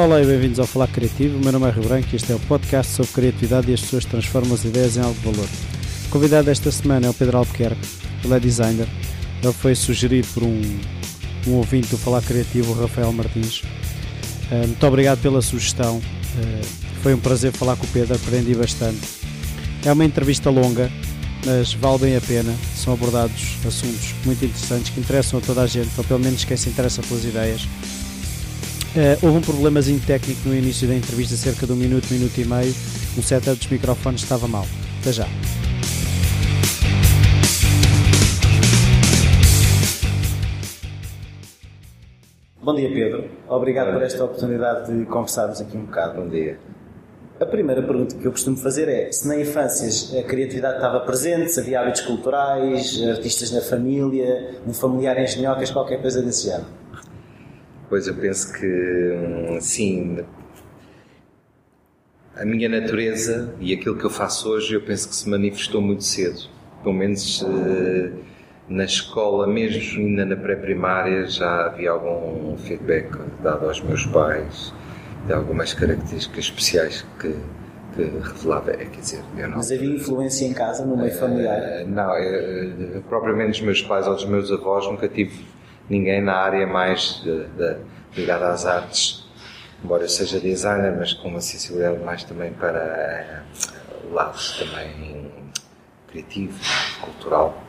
[0.00, 1.36] Olá e bem-vindos ao Falar Criativo.
[1.36, 3.82] O meu nome é Rio Branco e este é o podcast sobre criatividade e as
[3.82, 5.48] pessoas transformam as ideias em algo de valor.
[6.06, 7.86] O convidado desta semana é o Pedro Albuquerque.
[8.24, 8.88] Ele é designer.
[9.42, 10.62] Ele foi sugerido por um,
[11.46, 13.60] um ouvinte do Falar Criativo, o Rafael Martins.
[14.50, 15.98] Uh, muito obrigado pela sugestão.
[15.98, 16.66] Uh,
[17.02, 19.06] foi um prazer falar com o Pedro, aprendi bastante.
[19.84, 20.90] É uma entrevista longa,
[21.44, 22.54] mas vale bem a pena.
[22.74, 26.56] São abordados assuntos muito interessantes que interessam a toda a gente, ou pelo menos quem
[26.56, 27.68] se interessa pelas ideias.
[28.90, 32.44] Uh, houve um problemazinho técnico no início da entrevista, cerca de um minuto, minuto e
[32.44, 32.74] meio.
[33.16, 34.66] O setup dos microfones estava mal.
[35.00, 35.26] Até já.
[42.60, 43.30] Bom dia, Pedro.
[43.48, 46.22] Obrigado por esta oportunidade de conversarmos aqui um bocado.
[46.22, 46.58] Bom dia.
[47.40, 51.52] A primeira pergunta que eu costumo fazer é se na infância a criatividade estava presente,
[51.52, 56.66] se havia hábitos culturais, artistas na família, um familiar em engenhocas, qualquer coisa desse género.
[57.90, 60.24] Pois eu penso que hum, sim.
[62.36, 66.04] A minha natureza e aquilo que eu faço hoje, eu penso que se manifestou muito
[66.04, 66.48] cedo.
[66.84, 68.12] Pelo menos eh,
[68.68, 73.10] na escola, mesmo ainda na pré-primária, já havia algum feedback
[73.42, 74.72] dado aos meus pais
[75.26, 77.34] de algumas características especiais que,
[77.96, 78.70] que revelava.
[78.70, 79.56] É, quer dizer, eu não.
[79.56, 81.82] Mas havia influência em casa, no meio familiar?
[81.82, 85.44] Uh, não, uh, propriamente dos meus pais ou dos meus avós, nunca tive
[85.90, 87.76] ninguém na área mais de, de,
[88.16, 89.28] ligada às artes.
[89.84, 93.44] Embora eu seja designer, mas com uma sensibilidade mais também para
[94.04, 95.30] uh, lado também
[96.08, 96.58] criativo,
[97.02, 97.62] cultural.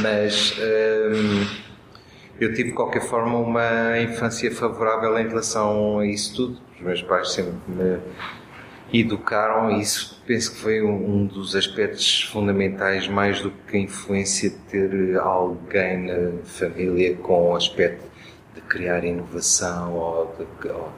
[0.00, 0.54] Mas
[2.40, 7.02] eu tive de qualquer forma uma infância favorável em relação a isso tudo os meus
[7.02, 7.98] pais sempre me
[8.92, 14.50] educaram e isso penso que foi um dos aspectos fundamentais mais do que a influência
[14.50, 18.06] de ter alguém na família com o aspecto
[18.54, 20.92] de criar inovação ou, de, ou,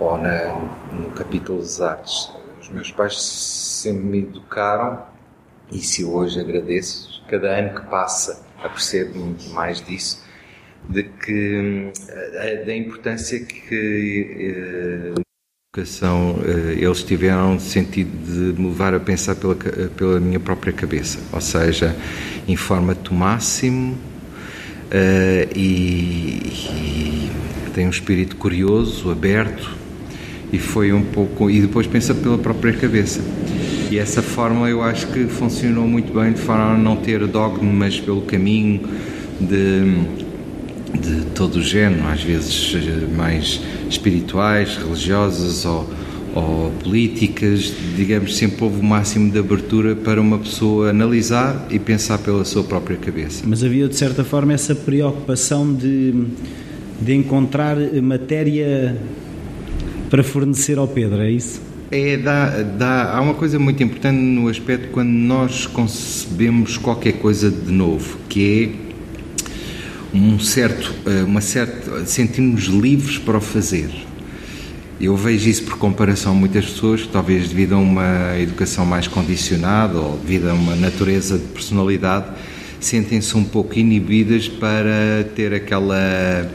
[0.00, 0.54] ou na,
[0.92, 2.32] no capítulo das artes.
[2.60, 5.02] Os meus pais sempre me educaram
[5.70, 10.26] e se hoje agradeço, cada ano que passa apercebo muito mais disso
[10.88, 15.27] de que eh, da importância que uh,
[15.76, 21.18] educação uh, eles tiveram sentido de me levar a pensar pela, pela minha própria cabeça,
[21.30, 21.94] ou seja,
[22.48, 27.30] informa-te o máximo uh, e, e
[27.74, 29.76] tem um espírito curioso, aberto
[30.50, 33.20] e foi um pouco e depois pensa pela própria cabeça.
[33.90, 38.00] E essa forma eu acho que funcionou muito bem de forma a não ter dogmas
[38.00, 38.88] pelo caminho
[39.38, 40.27] de
[40.92, 43.60] de todo o género, às vezes eh, mais
[43.90, 45.88] espirituais, religiosas ou,
[46.34, 52.18] ou políticas, digamos, sempre houve o máximo de abertura para uma pessoa analisar e pensar
[52.18, 53.44] pela sua própria cabeça.
[53.46, 56.14] Mas havia, de certa forma, essa preocupação de,
[57.00, 58.96] de encontrar matéria
[60.08, 61.60] para fornecer ao Pedro, é isso?
[61.90, 67.50] É, dá, dá, há uma coisa muito importante no aspecto quando nós concebemos qualquer coisa
[67.50, 68.87] de novo, que é
[70.12, 73.90] um certo, eh, uma certa, sentimos livres para o fazer.
[75.00, 79.06] Eu vejo isso por comparação a muitas pessoas que talvez devido a uma educação mais
[79.06, 82.26] condicionada ou devido a uma natureza de personalidade
[82.80, 86.50] sentem-se um pouco inibidas para ter aquela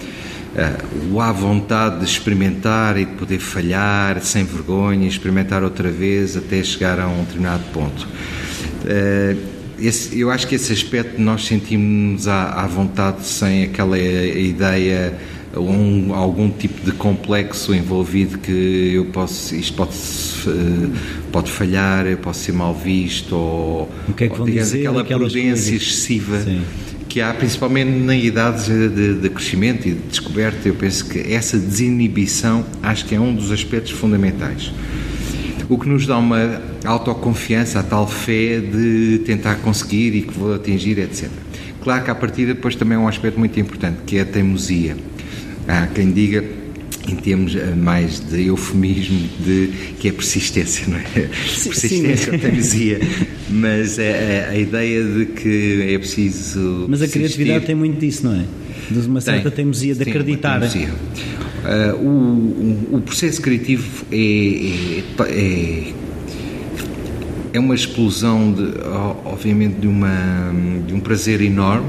[0.56, 7.00] uh, vontade de experimentar e de poder falhar sem vergonha, experimentar outra vez até chegar
[7.00, 8.08] a um determinado ponto.
[8.84, 15.18] Uh, esse, eu acho que esse aspecto nós sentimos à, à vontade sem aquela ideia
[15.58, 19.94] um, algum tipo de complexo envolvido que eu posso isto pode
[21.32, 25.04] pode falhar eu posso ser mal visto ou, o que é que digamos, dizer, aquela
[25.04, 26.62] prudência excessiva Sim.
[27.08, 31.58] que há principalmente na idade de, de, crescimento e de descoberta eu penso que essa
[31.58, 34.72] desinibição acho que é um dos aspectos fundamentais
[35.70, 40.54] o que nos dá uma autoconfiança, a tal fé de tentar conseguir e que vou
[40.54, 41.30] atingir, etc.
[41.82, 44.96] Claro que a partir depois também é um aspecto muito importante, que é a teimosia.
[45.68, 46.44] Há quem diga
[47.08, 51.30] em termos eh, mais de eufemismo de que é persistência, não é?
[51.48, 53.00] Sim, persistência ou teimosia.
[53.50, 56.86] Mas a, a, a, ideia de que é preciso.
[56.88, 58.46] Mas a criatividade tem muito disso, não é?
[58.90, 60.60] De uma certa tem, teimosia de acreditar.
[60.60, 60.90] Teimosia.
[61.64, 65.94] Uh, o, o, processo criativo é, é,
[67.54, 68.74] é, uma explosão, de,
[69.24, 70.54] obviamente, de, uma,
[70.86, 71.88] de um prazer enorme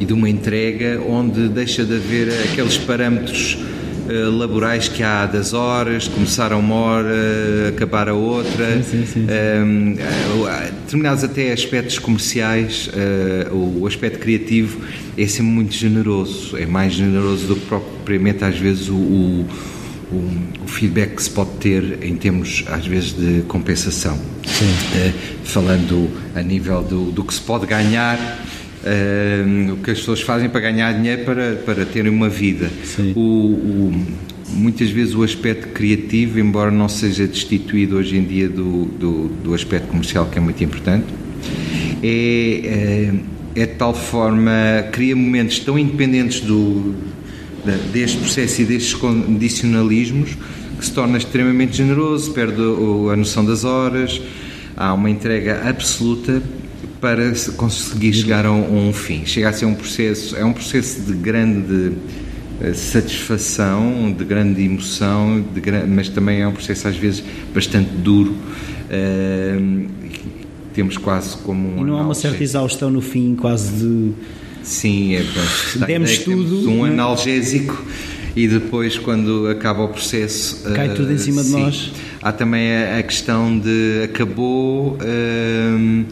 [0.00, 3.58] e de uma entrega onde deixa de haver aqueles parâmetros
[4.08, 9.06] uh, laborais que há das horas, começar a uma hora, acabar a outra, sim, sim,
[9.06, 9.24] sim.
[9.24, 14.80] Uh, determinados até aspectos comerciais, uh, o aspecto criativo
[15.16, 19.46] é sempre muito generoso, é mais generoso do que propriamente às vezes o, o,
[20.12, 24.14] o, feedback que se pode ter em termos, às vezes, de compensação.
[24.16, 25.12] Uh,
[25.44, 28.18] falando a nível do, do, que se pode ganhar,
[28.82, 32.70] uh, o que as pessoas fazem para ganhar dinheiro para, para terem uma vida.
[33.14, 34.06] O, o,
[34.50, 39.54] muitas vezes o aspecto criativo, embora não seja destituído hoje em dia do, do, do
[39.54, 41.06] aspecto comercial, que é muito importante,
[42.02, 43.10] é,
[43.56, 44.52] é, é de tal forma,
[44.92, 46.94] cria momentos tão independentes do,
[47.92, 50.36] deste processo e destes condicionalismos
[50.78, 54.20] que se torna extremamente generoso, perde a noção das horas,
[54.76, 56.42] há uma entrega absoluta
[57.02, 59.26] para conseguir chegar a um, fim.
[59.26, 61.94] Chega a ser um processo, é um processo de grande
[62.60, 67.90] eh, satisfação, de grande emoção, de grande, mas também é um processo às vezes bastante
[67.90, 68.36] duro.
[68.88, 69.88] Uh,
[70.72, 71.80] temos quase como um.
[71.80, 74.12] E não há uma certa exaustão no fim, quase de
[74.62, 75.24] Sim, é,
[75.84, 76.70] demos tudo.
[76.70, 76.90] Um né?
[76.90, 77.84] analgésico
[78.36, 80.62] e depois, quando acaba o processo.
[80.72, 81.56] Cai uh, tudo em cima sim.
[81.56, 81.92] de nós.
[82.22, 84.96] Há também a, a questão de acabou.
[85.00, 86.04] Uh,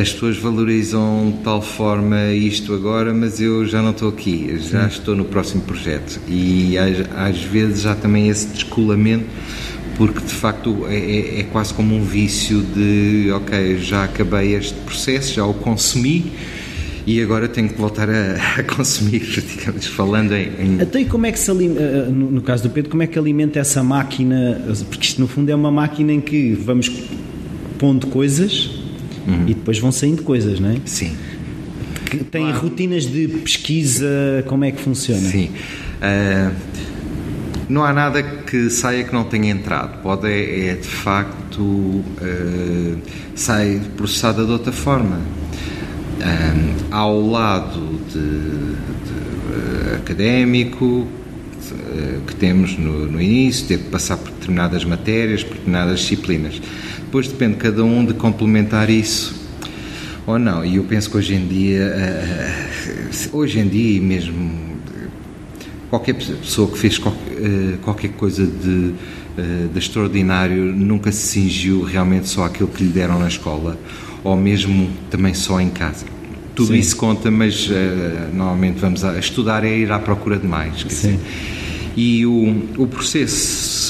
[0.00, 4.86] as pessoas valorizam de tal forma isto agora, mas eu já não estou aqui, já
[4.86, 6.20] estou no próximo projeto.
[6.28, 9.26] E às, às, vezes há também esse descolamento,
[9.96, 14.74] porque de facto é, é, é quase como um vício de, ok, já acabei este
[14.80, 16.32] processo, já o consumi
[17.06, 20.80] e agora tenho que voltar a, a consumir, digamos, falando em, em...
[20.80, 23.18] Até então, como é que se alimenta, eh, no caso do Pedro, como é que
[23.18, 26.90] alimenta essa máquina, porque isto no fundo é uma máquina em que vamos
[27.78, 28.81] pondo coisas
[29.26, 29.44] uhum.
[29.46, 30.76] e depois vão saindo coisas, não é?
[30.84, 31.16] Sim.
[32.06, 32.60] Que tem claro.
[32.60, 35.28] rotinas de pesquisa, como é que funciona?
[35.28, 35.50] Sim.
[36.02, 36.52] Uh,
[37.68, 40.02] não há nada que saia que não tenha entrado.
[40.02, 42.02] Pode é, é de facto uh,
[43.34, 51.06] sai processada de outra forma um, ao lado de, de uh, académico
[52.26, 56.60] que temos no, no, início, ter que passar por determinadas matérias, por determinadas disciplinas.
[57.12, 59.34] Depois depende de cada um de complementar isso
[60.26, 60.64] ou não.
[60.64, 64.50] E eu penso que hoje em dia, uh, hoje em dia mesmo
[65.90, 68.94] qualquer pessoa que fez qualquer, coisa de,
[69.70, 73.78] de extraordinário nunca se cingiu realmente só aquilo que lhe deram na escola
[74.24, 76.06] ou mesmo também só em casa.
[76.54, 76.78] Tudo Sim.
[76.78, 77.72] isso conta, mas uh,
[78.32, 80.86] normalmente vamos a estudar é ir à procura de mais.
[81.94, 83.81] E o, o processo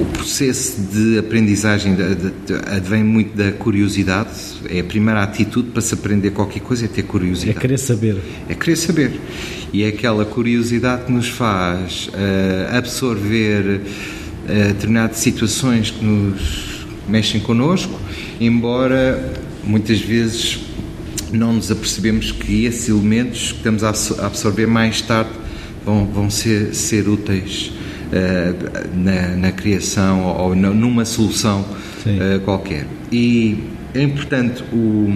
[0.00, 1.96] o processo de aprendizagem
[2.70, 4.30] advém muito da curiosidade.
[4.68, 7.58] É a primeira atitude para se aprender qualquer coisa, é ter curiosidade.
[7.58, 8.16] É querer saber.
[8.48, 9.20] É querer saber.
[9.72, 17.40] E é aquela curiosidade que nos faz uh, absorver uh, determinadas situações que nos mexem
[17.40, 17.98] connosco
[18.40, 19.32] embora
[19.64, 20.60] muitas vezes
[21.32, 23.90] não nos apercebemos que esses elementos que estamos a
[24.26, 25.30] absorver mais tarde
[25.84, 27.72] vão, vão ser, ser úteis
[28.94, 32.86] na, na, criação ou, numa solução uh, qualquer.
[33.10, 33.58] E
[33.94, 35.12] é importante o,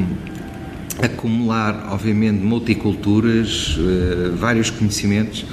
[1.02, 5.44] acumular, obviamente, multiculturas, uh, vários conhecimentos,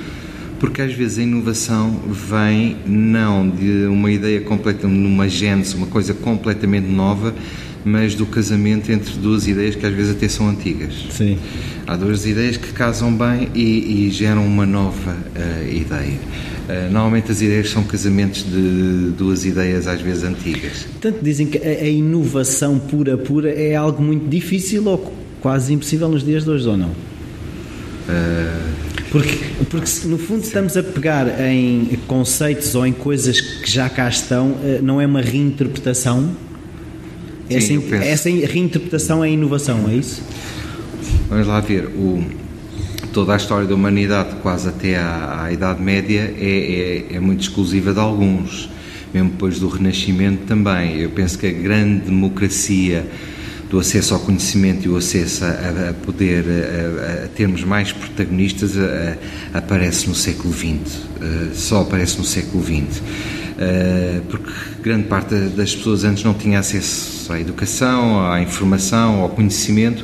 [0.60, 6.13] porque às vezes a inovação vem não de uma ideia completa, numa gênese, uma coisa
[6.13, 7.34] completamente nova,
[7.84, 10.94] mas do casamento entre duas ideias que às vezes até são antigas.
[11.12, 11.38] Sim.
[11.86, 16.17] Há duas ideias que casam bem e, e geram uma nova uh, ideia.
[16.63, 20.86] Uh, normalmente as ideias são casamentos de duas ideias às vezes antigas.
[21.01, 26.24] Tanto dizem que a, inovação pura pura é algo muito difícil ou quase impossível nos
[26.24, 26.89] dias de hoje, ou não?
[26.89, 28.74] Uh,
[29.12, 29.39] porque,
[29.70, 34.55] porque no fundo estamos a pegar em conceitos ou em coisas que já cá estão,
[34.82, 36.32] não é uma reinterpretação?
[37.60, 40.24] Sim, essa, essa reinterpretação é inovação, é isso?
[41.29, 41.88] Vamos lá ver.
[41.88, 42.24] O,
[43.13, 47.41] toda a história da humanidade, quase até à, à Idade Média, é, é, é, muito
[47.41, 48.70] exclusiva de alguns.
[49.13, 50.98] Mesmo depois do Renascimento também.
[50.98, 53.08] Eu penso que a grande democracia
[53.70, 58.72] do acesso ao conhecimento e o acesso a, a poder, a, a, termos mais protagonistas,
[59.53, 61.03] aparece no século XX.
[61.53, 63.03] Só aparece no século XX.
[64.29, 64.51] Porque
[64.82, 70.03] grande parte das pessoas antes não tinha acesso à educação, à informação, ao conhecimento,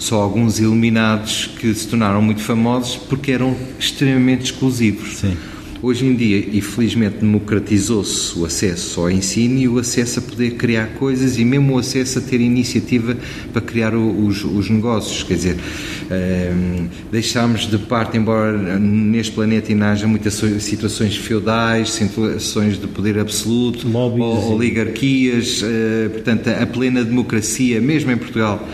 [0.00, 5.18] só alguns iluminados que se tornaram muito famosos porque eram extremamente exclusivos.
[5.18, 5.36] Sim.
[5.82, 10.88] Hoje em dia, infelizmente, democratizou-se o acesso ao ensino e o acesso a poder criar
[10.98, 13.16] coisas e mesmo o acesso a ter iniciativa
[13.50, 15.22] para criar os, os negócios.
[15.22, 21.92] Quer dizer, um, ehm, deixámos de parte, embora neste planeta ainda haja muitas situações feudais,
[21.92, 28.68] situações de poder absoluto, Lobbies, oligarquias, uh, portanto, a plena democracia, mesmo em Portugal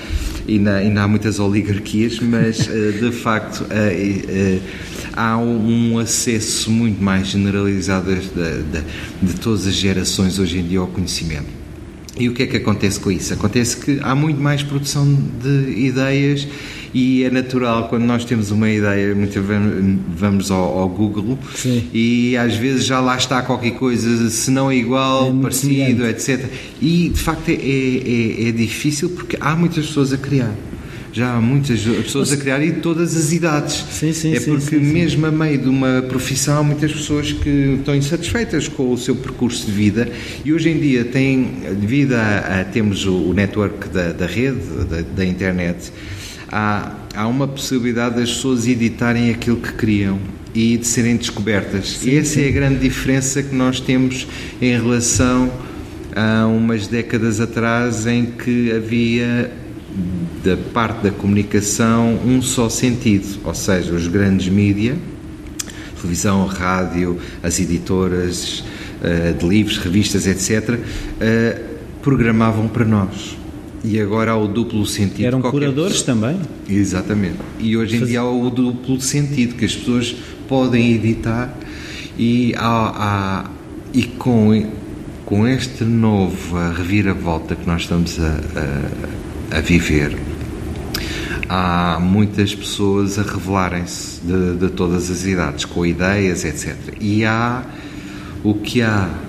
[0.46, 3.66] e ainda há muitas oligarquias, mas de facto
[5.12, 8.84] há um acesso muito mais generalizado de, de,
[9.22, 11.56] de todas as gerações hoje em dia ao conhecimento.
[12.18, 13.34] E o que é que acontece com isso?
[13.34, 15.06] Acontece que há muito mais produção
[15.42, 16.48] de ideias
[16.96, 21.84] e é natural quando nós temos uma ideia, muitas vezes vamos ao, ao Google Sim.
[21.92, 26.46] e às vezes já lá está qualquer coisa, se não é igual, é parecido, etc.
[26.80, 30.54] E de facto é, é, é difícil porque há muitas pessoas a criar
[31.12, 33.84] já há muitas pessoas a criar e todas as idades.
[33.90, 37.76] Sim, sim, é porque sim, mesmo a meio de uma profissão há muitas pessoas que
[37.78, 40.10] estão insatisfeitas com o seu percurso de vida
[40.44, 44.60] e hoje em dia tem, devido a, a temos o, o network da, da rede,
[44.90, 45.90] da, da internet,
[46.50, 50.18] há, há uma possibilidade das pessoas editarem aquilo que criam
[50.54, 51.98] e de serem descobertas.
[51.98, 52.44] Sim, e essa sim.
[52.44, 54.26] é a grande diferença que nós temos
[54.60, 55.52] em relação
[56.14, 59.52] a umas décadas atrás em que havia
[60.42, 64.96] da parte da comunicação um só sentido, ou seja, os grandes mídias,
[66.00, 68.64] televisão, rádio, as editoras
[69.00, 70.80] uh, de livros, revistas, etc., uh,
[71.20, 71.60] eh,
[72.02, 73.36] programavam para nós.
[73.86, 75.24] E agora há o duplo sentido.
[75.24, 76.16] Eram curadores pessoa...
[76.16, 76.40] também?
[76.68, 77.38] Exatamente.
[77.60, 78.10] E hoje em Faz...
[78.10, 80.16] dia há o duplo sentido, que as pessoas
[80.48, 81.56] podem editar
[82.18, 83.50] e, há, há,
[83.94, 84.70] e com,
[85.24, 88.40] com esta nova reviravolta que nós estamos a,
[89.52, 90.16] a, a viver,
[91.48, 96.76] há muitas pessoas a revelarem-se de, de, todas as idades, com ideias, etc.
[97.00, 97.64] E há
[98.42, 99.25] o que há.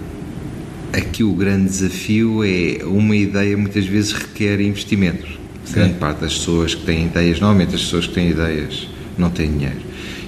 [0.98, 5.28] Aqui o grande desafio é uma ideia muitas vezes requer investimento.
[5.64, 5.74] Sim.
[5.76, 9.52] Grande parte das pessoas que têm ideias, normalmente as pessoas que têm ideias não têm
[9.52, 9.78] dinheiro.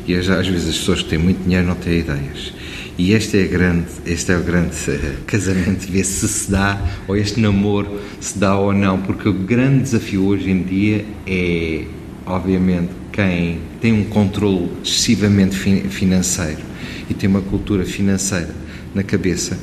[0.06, 2.54] E às vezes as pessoas que têm muito dinheiro não têm ideias.
[3.00, 4.76] E este é, grande, este é o grande
[5.26, 9.82] casamento, ver se se dá, ou este namoro se dá ou não, porque o grande
[9.82, 11.86] desafio hoje em dia é,
[12.28, 16.62] obviamente, quem tem um controle excessivamente financeiro
[17.10, 18.54] e tem uma cultura financeira
[18.94, 19.58] na cabeça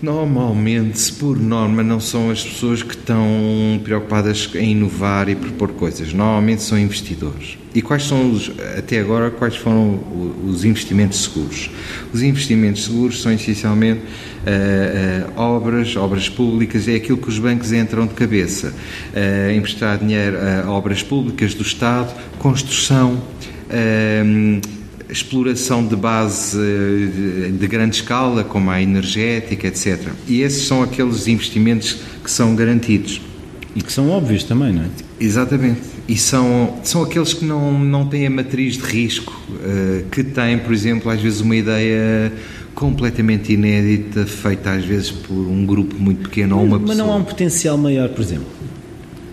[0.00, 3.26] Normalmente, por norma, não são as pessoas que estão
[3.82, 6.12] preocupadas em inovar e propor coisas.
[6.12, 7.58] Normalmente são investidores.
[7.74, 10.00] E quais são os, até agora, quais foram
[10.46, 11.70] os investimentos seguros?
[12.12, 17.72] Os investimentos seguros são essencialmente uh, uh, obras, obras públicas, é aquilo que os bancos
[17.72, 18.72] entram de cabeça.
[19.12, 23.20] Uh, emprestar dinheiro a obras públicas do Estado, construção
[25.08, 30.12] exploração de base eh, de grande escala, como a energética, etc.
[30.26, 33.20] E esses são aqueles investimentos que são garantidos.
[33.74, 34.88] E que são óbvios também, não é?
[35.20, 35.80] Exatamente.
[36.08, 40.58] E são, são aqueles que não, não têm a matriz de risco, uh, que têm,
[40.58, 42.32] por exemplo, às vezes uma ideia
[42.74, 47.06] completamente inédita, feita às vezes por um grupo muito pequeno ou uma Mas pessoa.
[47.06, 48.46] não há um potencial maior, por exemplo.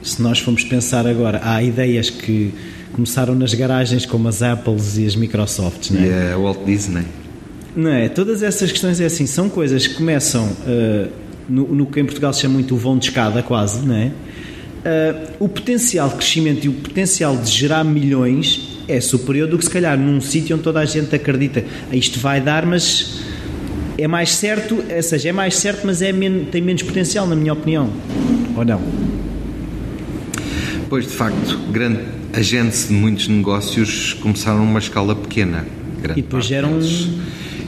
[0.02, 2.54] Se nós formos pensar agora, há ideias que
[2.96, 6.08] começaram nas garagens como as Apples e as Microsofts, não é?
[6.08, 7.04] E a Walt Disney.
[7.76, 8.08] Não é?
[8.08, 11.10] Todas essas questões é assim, são coisas que começam uh,
[11.48, 14.06] no, no, que em Portugal se chama muito o vão de escada, quase, não é?
[14.08, 19.66] Uh, o potencial de crescimento e o potencial de gerar milhões é superior do que
[19.66, 23.20] se calhar num sítio onde toda a gente acredita isto vai dar, mas
[23.98, 27.36] é mais certo, ou seja, é mais certo, mas é men tem menos potencial, na
[27.36, 27.90] minha opinião.
[28.56, 28.82] Ou não?
[30.88, 32.00] Pois, de facto, grande
[32.36, 35.66] agentes de muitos negócios começaram numa escala pequena.
[36.04, 36.80] E depois geram.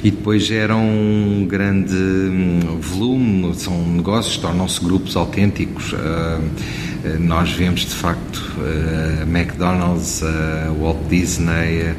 [0.04, 5.94] E depois geram um grande hum, volume, são negócios, tornam-se grupos autênticos.
[5.94, 11.96] Uh, nós vemos de facto uh, McDonald's, uh, Walt Disney,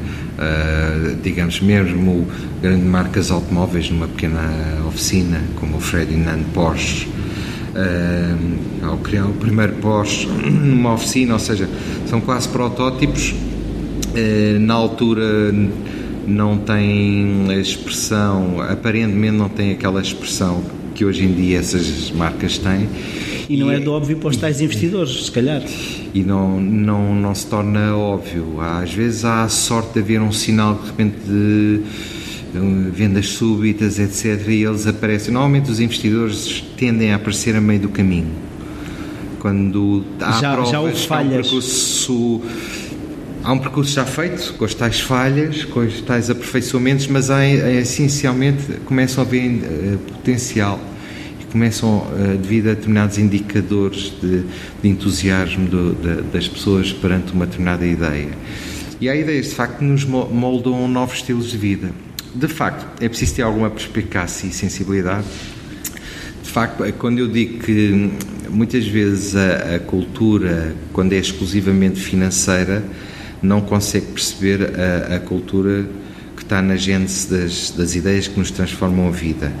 [1.21, 2.25] digamos mesmo
[2.61, 7.07] grandes marcas automóveis numa pequena oficina, como o Ferdinand Porsche
[7.75, 11.69] uh, ao criar o primeiro Porsche numa oficina, ou seja,
[12.07, 13.31] são quase protótipos.
[13.31, 15.53] Uh, na altura
[16.27, 22.57] não tem a expressão, aparentemente não tem aquela expressão que hoje em dia essas marcas
[22.57, 22.87] têm.
[23.49, 25.63] E não e, é de óbvio para os tais investidores, se calhar.
[26.13, 28.59] E não, não, não se torna óbvio.
[28.61, 31.81] Às vezes há a sorte de haver um sinal de repente de
[32.91, 34.47] vendas súbitas, etc.
[34.47, 35.33] E eles aparecem.
[35.33, 38.31] Normalmente os investidores tendem a aparecer a meio do caminho.
[39.39, 41.31] Quando há já, provas, já houve falhas.
[41.31, 42.41] Há um, percurso,
[43.43, 47.45] há um percurso já feito, com as tais falhas, com os tais aperfeiçoamentos, mas há,
[47.47, 50.79] essencialmente começam a haver uh, potencial
[51.39, 54.43] e começam, uh, devido a determinados indicadores de,
[54.81, 58.31] de entusiasmo do, de, das pessoas perante uma determinada ideia.
[58.99, 61.91] E há ideias, de facto, que nos moldam novos estilos de vida
[62.33, 65.25] de facto, é preciso ter alguma perspicácia e sensibilidade.
[66.43, 68.11] De facto, é quando eu digo que
[68.49, 72.83] muitas vezes a, a, cultura, quando é exclusivamente financeira,
[73.41, 75.85] não consegue perceber a, a cultura
[76.35, 79.51] que está na gênese das, das ideias que nos transformam a vida.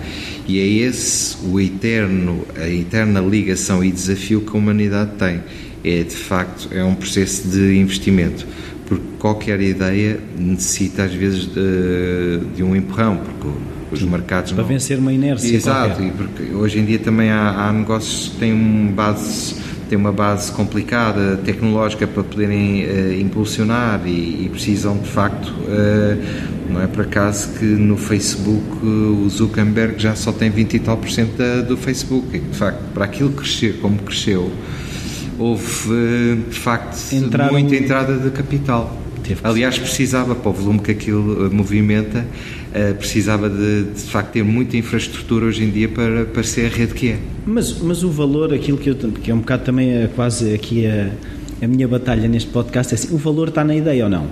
[0.47, 5.41] E é esse o eterno, a eterna ligação e desafio que a humanidade tem.
[5.83, 8.45] É, de facto, é um processo de investimento
[9.19, 13.47] qualquer ideia necessita às vezes de, de um empurrão, porque
[13.91, 14.67] os mercados para não...
[14.67, 16.07] vencer uma inércia exato qualquer.
[16.07, 19.55] e porque hoje em dia também há, há negócios que têm uma base
[19.89, 26.69] têm uma base complicada tecnológica para poderem uh, impulsionar e, e, precisam de facto uh,
[26.69, 30.79] não é por acaso que no Facebook uh, o Zuckerberg já só tem 20 e
[30.79, 32.27] tal por cento da, do Facebook.
[32.37, 34.51] E de facto para aquilo crescer como cresceu
[35.39, 37.53] houve de facto Entraram...
[37.53, 38.95] muita entrada de capital
[39.43, 42.25] Aliás, precisava, para o volume que aquilo movimenta,
[42.69, 46.69] uh, precisava de, de, facto ter muita infraestrutura hoje em dia para, para ser a
[46.69, 47.19] rede que é.
[47.45, 50.85] Mas, mas o valor, aquilo que, eu, que é um bocado também é quase aqui
[50.87, 51.09] a,
[51.61, 54.27] a minha batalha neste podcast, é assim, o valor está na ideia ou não?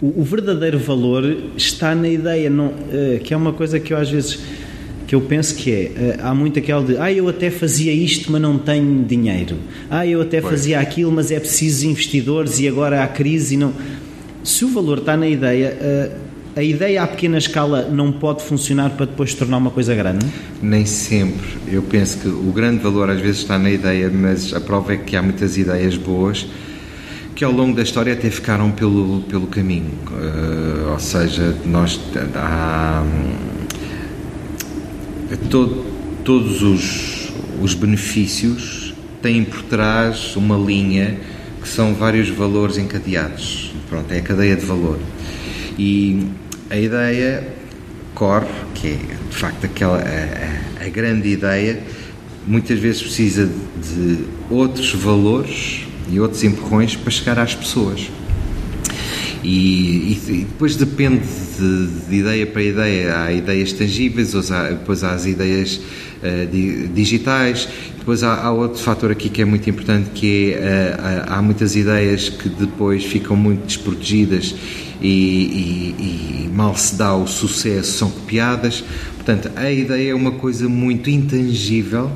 [0.00, 1.24] O, o verdadeiro valor
[1.56, 2.72] está na ideia, não,
[3.24, 4.38] que é uma coisa que eu às vezes
[5.06, 8.30] que eu penso que é, eh, há muito aquela de, ah, eu até fazia isto,
[8.32, 9.56] mas não tenho dinheiro.
[9.88, 10.54] Ah, eu até pois.
[10.54, 13.72] fazia aquilo, mas é preciso investidores e agora há crise e não...
[14.42, 16.10] Se o valor está na ideia, eh,
[16.56, 20.26] a ideia à pequena escala não pode funcionar para depois se tornar uma coisa grande?
[20.60, 21.46] Nem sempre.
[21.70, 24.96] Eu penso que o grande valor às vezes está na ideia, mas a prova é
[24.96, 26.46] que há muitas ideias boas
[27.34, 29.92] que ao longo da história até ficaram pelo, pelo caminho.
[30.10, 32.00] Uh, ou seja, nós
[32.34, 33.04] há,
[35.50, 35.84] todo,
[36.24, 41.18] todos os, os benefícios têm por trás uma linha
[41.60, 43.74] que são vários valores encadeados.
[43.88, 44.98] Pronto, é a cadeia de valor.
[45.78, 46.28] E
[46.70, 47.56] a ideia
[48.14, 48.98] core, que é
[49.30, 51.82] de facto aquela a, a, grande ideia,
[52.46, 54.18] muitas vezes precisa de
[54.48, 58.10] outros valores e outros empurrões para chegar às pessoas.
[59.42, 61.26] E, e, depois depende
[61.58, 63.18] de, de, ideia para ideia.
[63.18, 65.76] Há ideias tangíveis, depois há as ideias
[66.22, 67.68] uh, di, digitais.
[67.98, 71.74] Depois há, há, outro fator aqui que é muito importante, que é uh, há muitas
[71.76, 74.54] ideias que depois ficam muito desprotegidas
[75.00, 78.84] e, e, e mal se dá o sucesso, são copiadas.
[79.14, 82.10] Portanto, a ideia é uma coisa muito intangível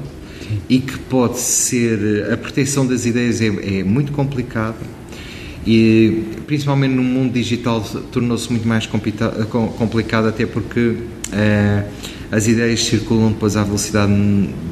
[0.68, 2.32] e que pode ser.
[2.32, 3.46] A proteção das ideias é,
[3.80, 4.99] é muito complicada
[5.66, 7.80] e principalmente no mundo digital
[8.12, 10.96] tornou-se muito mais complicado até porque
[11.32, 11.84] eh,
[12.32, 14.12] as ideias circulam depois à velocidade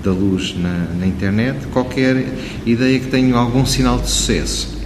[0.03, 1.67] da luz na, na, internet.
[1.73, 2.25] Qualquer
[2.65, 4.79] ideia que tenha algum sinal de sucesso.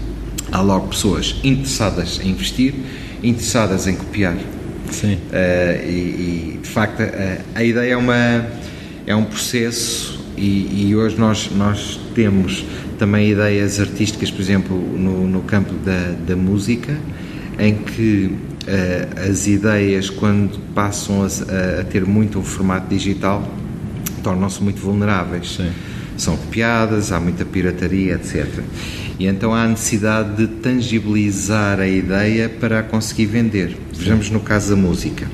[0.50, 2.74] Há logo pessoas interessadas em investir
[3.22, 4.36] interessadas em copiar.
[4.90, 5.14] Sim.
[5.14, 8.46] Uh, e, e, de facto a, a, ideia é uma
[9.06, 12.64] é um processo e, e hoje nós nós temos
[12.98, 16.96] também ideias artísticas, por exemplo, no, no campo da, da música,
[17.59, 18.31] em que
[18.62, 23.46] uh, as ideias, quando passam a, a, ter muito um formato digital,
[24.22, 25.57] tornam-se muito vulneráveis.
[25.57, 25.70] Sim.
[26.16, 28.46] São copiadas, há muita pirataria, etc.
[29.18, 33.77] E então há a necessidade de tangibilizar a ideia para a conseguir vender.
[33.96, 35.27] Vejamos no caso da música.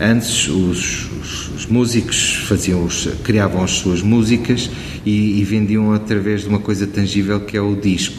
[0.00, 4.68] Antes os, os, os músicos faziam os, criavam as suas músicas
[5.04, 8.16] e, e, vendiam através de uma coisa tangível que é o disco.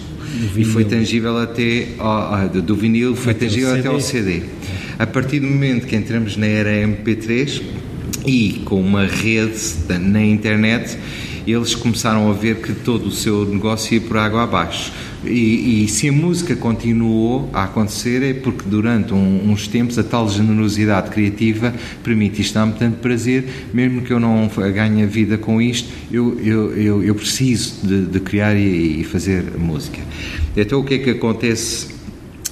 [0.56, 4.42] E foi tangível até ao, do vinil, foi até tangível até ao CD.
[5.00, 7.62] A partir do momento que entramos na era MP3
[8.26, 9.60] e com uma rede
[10.00, 10.98] na internet,
[11.48, 14.92] eles começaram a ver que todo o seu negócio ia por água abaixo.
[15.24, 20.04] E, e, se a música continuou a acontecer é porque durante um, uns tempos a
[20.04, 25.38] tal generosidade criativa permite isto dá-me tanto prazer, mesmo que eu não ganhe a vida
[25.38, 30.00] com isto, eu, eu, eu, eu preciso de, de criar e, e, fazer música.
[30.56, 31.88] Então o que é que acontece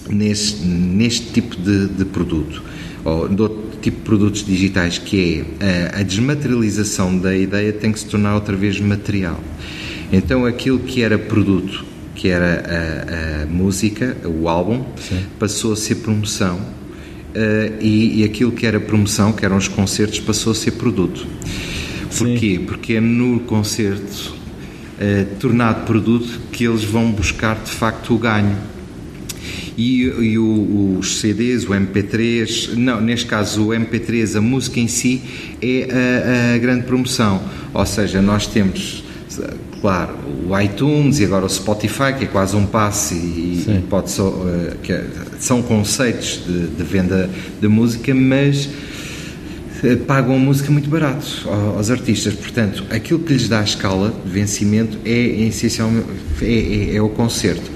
[0.09, 2.72] neste, neste tipo de, de produto?
[3.03, 7.91] Ou de outro tipo de produtos digitais, que é a, a desmaterialização da ideia tem
[7.91, 9.39] que se tornar outra vez material.
[10.11, 15.23] Então aquilo que era produto que era a, a música, o álbum, Sim.
[15.39, 20.19] passou a ser promoção uh, e, e, aquilo que era promoção, que eram os concertos,
[20.19, 21.25] passou a ser produto.
[22.17, 22.57] Porquê?
[22.57, 22.65] Sim.
[22.65, 24.33] Porque é no concerto
[24.99, 28.55] uh, tornado produto que eles vão buscar de facto o ganho.
[29.77, 34.87] E, e o, os CDs, o MP3, não, neste caso o MP3, a música em
[34.87, 35.21] si
[35.61, 37.41] é a, a grande promoção.
[37.73, 39.03] Ou seja, nós temos
[39.83, 40.13] claro,
[40.47, 44.77] o iTunes e agora o Spotify, que é quase um passe e pode só, uh,
[44.81, 45.05] que é,
[45.39, 48.69] são conceitos de, de, venda de música, mas
[49.83, 51.25] eh, pagam a música muito barato
[51.75, 52.33] aos artistas.
[52.33, 55.49] Portanto, aquilo que lhes dá a escala de vencimento é, é,
[56.41, 57.69] é, é o concerto.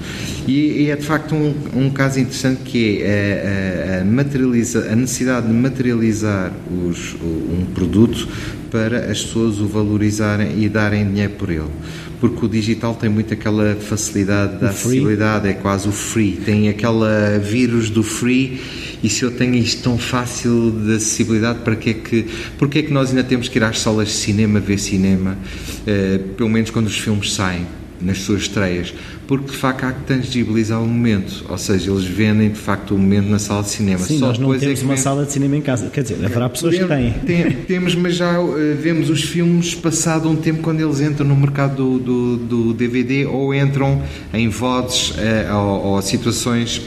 [0.46, 4.96] E, e, é de facto um, um caso interessante que é a, a, materializa, a
[4.96, 8.28] necessidade de materializar os, um produto
[8.70, 11.70] para as pessoas o valorizarem e darem dinheiro por ele.
[12.20, 17.38] Porque o digital tem muito aquela facilidade da acessibilidade, é quase o free, tem aquela
[17.38, 18.60] vírus do free.
[19.02, 22.26] E se eu tenho isto tão fácil de acessibilidade, para que é que,
[22.58, 26.18] porque é que nós ainda temos que ir às salas de cinema ver cinema, uh,
[26.34, 27.64] pelo menos quando os filmes saem?
[28.00, 28.94] Nas suas estreias,
[29.26, 32.98] porque de facto há que tangibilizar o momento, ou seja, eles vendem de facto o
[32.98, 33.98] momento na sala de cinema.
[33.98, 35.02] Sim, Só nós não temos é uma vem...
[35.02, 37.12] sala de cinema em casa, quer dizer, haverá pessoas que têm.
[37.26, 41.36] Tem, temos, mas já uh, vemos os filmes passado um tempo quando eles entram no
[41.36, 46.80] mercado do, do, do DVD ou entram em VODs uh, ou, ou situações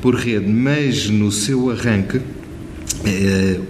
[0.00, 2.22] por rede, mas no seu arranque, uh,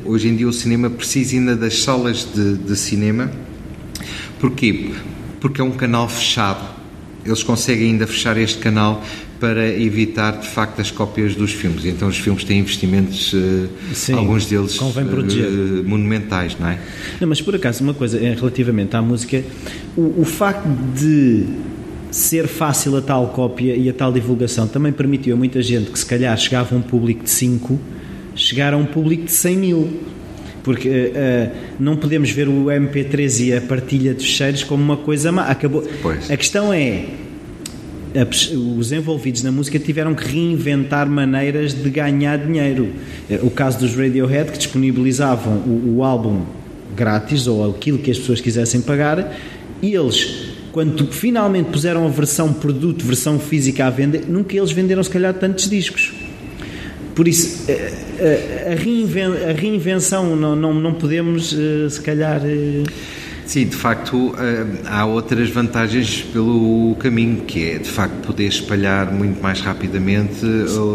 [0.04, 3.30] hoje em dia o cinema precisa ainda das salas de, de cinema.
[4.38, 4.90] Porquê?
[5.40, 6.64] Porque é um canal fechado.
[7.25, 9.03] Eles conseguem ainda fechar este canal
[9.40, 11.85] para evitar de facto as cópias dos filmes.
[11.85, 16.79] Então os filmes têm investimentos, eh, Sim, alguns deles uh, monumentais, não é?
[17.20, 19.44] Não, mas por acaso, uma coisa é relativamente à música,
[19.96, 21.44] o, o facto de
[22.11, 25.99] ser fácil a tal cópia e a tal divulgação também permitiu a muita gente que
[25.99, 27.79] se calhar chegava a um público de 5
[28.35, 30.01] chegar a um público de 100 mil
[30.66, 35.31] porque uh, não podemos ver o MP3 e a partilha de fecheiros como uma coisa
[35.31, 35.42] má.
[35.42, 35.88] Acabou.
[36.02, 36.29] Pois.
[36.29, 37.05] A questão é
[38.79, 42.88] os envolvidos na música tiveram que reinventar maneiras de ganhar dinheiro.
[43.31, 46.42] Eh, o caso dos Radiohead que disponibilizavam o, o álbum
[46.96, 49.38] grátis ou aquilo que as pessoas quisessem pagar
[49.81, 55.02] e eles quando finalmente puseram a versão produto, versão física à venda, nunca eles venderam
[55.02, 56.12] se calhar tantos discos.
[57.16, 62.42] Por isso, eh, eh, a, reinven a reinvenção não, não, não podemos, eh, se calhar.
[63.46, 64.35] Sim, de facto
[64.85, 70.44] há outras vantagens pelo caminho, que é de facto poder espalhar muito mais rapidamente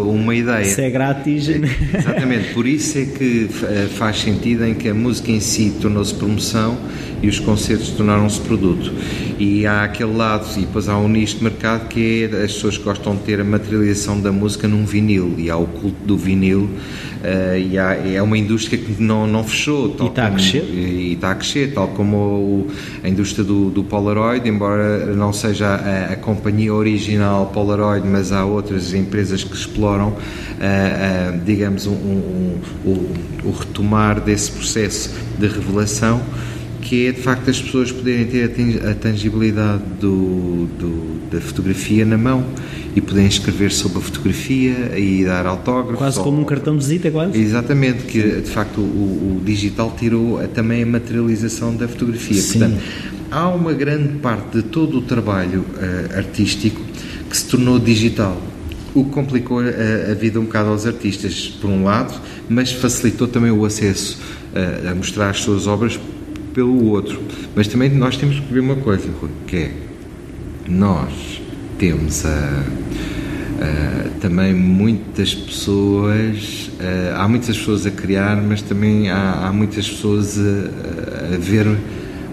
[0.06, 0.66] uma ideia.
[0.66, 1.48] Se é grátis.
[1.50, 1.60] É,
[1.98, 3.48] exatamente, por isso é que
[3.96, 6.78] faz sentido em que a música em si tornou-se promoção
[7.22, 8.92] e os concertos tornaram-se produto.
[9.40, 12.78] E há aquele lado, e depois há um nicho de mercado que é as pessoas
[12.78, 16.64] gostam de ter a materialização da música num vinil, e há o culto do vinil,
[16.64, 19.96] uh, e há, é uma indústria que não, não fechou.
[20.00, 20.64] e está a crescer.
[20.64, 22.68] E, está a crescer, tal como o,
[23.04, 28.46] a indústria do, do Polaroid, embora não seja a, a, companhia original Polaroid, mas há
[28.46, 33.14] outras empresas que exploram, uh, uh, digamos, um, um, um,
[33.46, 36.22] o retomar desse processo de revelação
[36.82, 42.18] que é de facto as pessoas poderem ter a tangibilidade do, do, da fotografia na
[42.18, 42.44] mão
[42.96, 45.98] e poderem escrever sobre a fotografia e dar autógrafos.
[45.98, 46.26] Quase ou...
[46.26, 47.40] como um cartão de visita, quase.
[47.40, 52.42] Exatamente, que de facto o, o digital tirou também a materialização da fotografia.
[52.42, 52.60] Sim.
[52.60, 52.82] Portanto,
[53.32, 56.82] há uma grande parte de todo o trabalho uh, artístico
[57.30, 58.40] que se tornou digital.
[58.94, 63.26] O que complicou a, a, vida um bocado aos artistas, por um lado, mas facilitou
[63.26, 64.20] também o acesso
[64.54, 65.98] uh, a mostrar as suas obras
[66.54, 67.22] pelo outro.
[67.56, 69.08] Mas também nós temos que ver uma coisa,
[69.48, 69.72] que é
[70.68, 71.42] nós
[71.78, 79.48] temos a, a também muitas pessoas, a, há muitas pessoas a criar, mas também há,
[79.48, 81.66] há muitas pessoas a, a, ver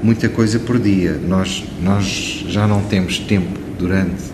[0.03, 1.21] muita coisa por dia.
[1.27, 4.25] Nós, nós já não temos tempo durante,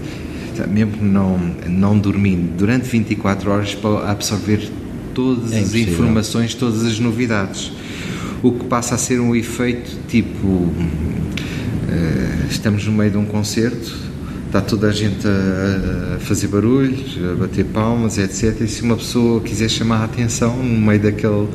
[0.69, 4.69] mesmo não, não dormindo, durante 24 horas para absorver
[5.15, 7.71] todas é as informações, todas as novidades
[8.45, 10.73] o que passa a ser um efeito tipo uh,
[12.51, 14.05] estamos no meio de um concerto
[14.47, 18.61] está toda a gente a, a, fazer barulhos, a bater palmas, etc.
[18.61, 21.49] E se uma pessoa quiser chamar a atenção no meio daquela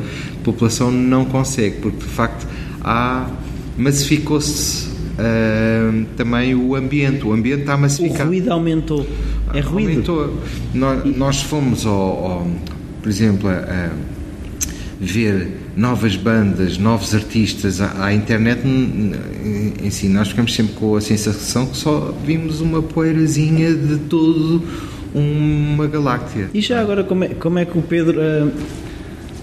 [0.43, 2.45] população, não consegue, porque de facto
[2.81, 3.29] há
[3.77, 8.23] massificou-se uh, também o ambiente, o ambiente está massificado.
[8.23, 9.07] O ruído aumentou.
[9.53, 9.89] É ruído.
[9.89, 10.37] Aumentou.
[10.73, 12.47] Nós, nós fomos, ao, ao,
[13.01, 13.89] por exemplo, a, a
[14.99, 21.01] ver novas bandas, novos artistas à, à internet, em si, nós ficamos sempre com a
[21.01, 24.63] sensação que só vimos uma poeirazinha de todo
[25.13, 26.49] uma galáxia.
[26.53, 28.51] E já agora, como é, como é que o Pedro uh,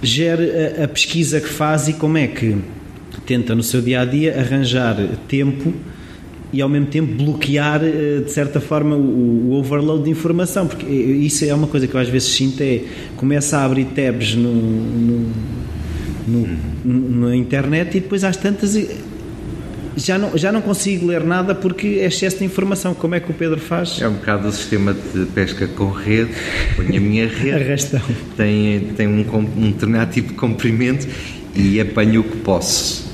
[0.03, 2.57] gera a, a pesquisa que faz e como é que
[3.25, 5.75] tenta no seu dia a dia arranjar tempo
[6.53, 11.45] e ao mesmo tempo bloquear eh, de certa forma o, overload de informação porque isso
[11.45, 12.83] é uma coisa que eu às vezes sinto é
[13.17, 15.33] começa a abrir tabs no, no,
[16.85, 18.77] no, na internet e depois às tantas
[19.97, 22.95] já não, já não consigo ler nada porque é excesso de informação.
[22.95, 24.01] Como é que o Pedro faz?
[24.01, 26.31] É um bocado o sistema de pesca com rede.
[26.77, 27.65] Põe a minha rede.
[27.65, 28.03] Arrastão.
[28.37, 29.21] Tem, tem um,
[29.57, 31.09] um determinado tipo de comprimento
[31.55, 33.06] e apanho o que posso.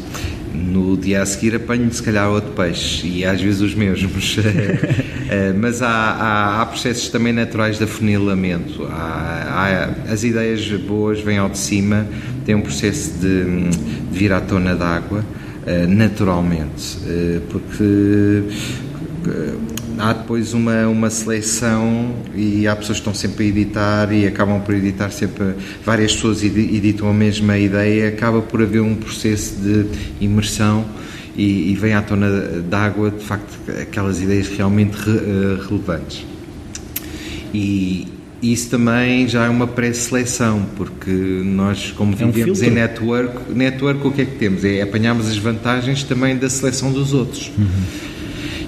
[0.55, 4.37] No dia a seguir apanho se calhar outro peixe e às vezes os mesmos.
[5.35, 8.85] Eh, mas há, há, há, processos também naturais de afunilamento.
[8.85, 12.07] Há, as ideias boas vêm ao de cima,
[12.45, 15.25] tem um processo de, de vir à tona d'água
[15.65, 18.43] eh, naturalmente, eh, porque
[20.03, 24.61] há depois uma, uma seleção e há pessoas que estão sempre a editar e acabam
[24.61, 29.87] por editar sempre, várias pessoas editam a mesma ideia, acaba por haver um processo de
[30.21, 30.85] imersão
[31.37, 32.29] e, e vem à tona
[32.69, 36.27] d'água, de facto, aquelas ideias realmente re, uh, relevantes.
[37.55, 38.09] E
[38.43, 44.11] isso também já é uma pré-seleção, porque nós, como é vivemos em network, network o
[44.11, 44.65] que é que temos?
[44.65, 47.53] É apanharmos as vantagens também da seleção dos outros.
[47.57, 48.13] Uhum.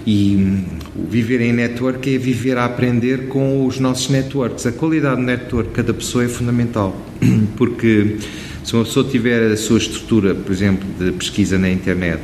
[0.06, 4.64] E o viver em network é viver a aprender com os nossos networks.
[4.64, 6.96] A qualidade do network de cada pessoa é fundamental,
[7.56, 8.18] porque
[8.62, 12.20] se uma pessoa tiver a sua estrutura, por exemplo, de pesquisa na internet,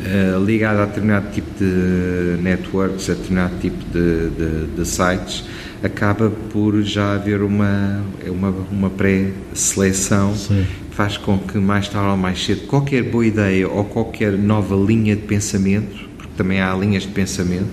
[0.00, 5.44] uh, ligada a determinado tipo de networks, a determinado tipo de, de, de sites,
[5.82, 12.16] acaba por já haver uma, uma, uma pré-seleção que faz com que mais tarde ou
[12.16, 16.05] mais cedo qualquer boa ideia ou qualquer nova linha de pensamento
[16.36, 17.70] também há linhas de pensamento,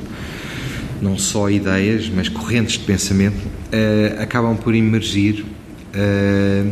[1.01, 6.71] não só ideias, mas correntes de pensamento, uh, acabam por emergir uh,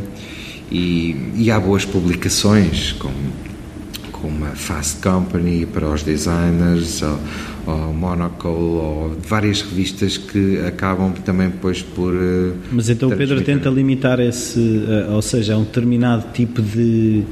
[0.72, 3.14] e, e, há boas publicações, como,
[4.12, 7.20] como a Fast Company para os designers, ou,
[7.68, 12.14] ou Monocle, ou várias revistas que acabam também depois por.
[12.14, 17.24] Uh, mas então o Pedro tenta limitar esse, ou seja, um determinado tipo de,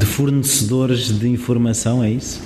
[0.00, 2.40] de fornecedores de informação, é isso?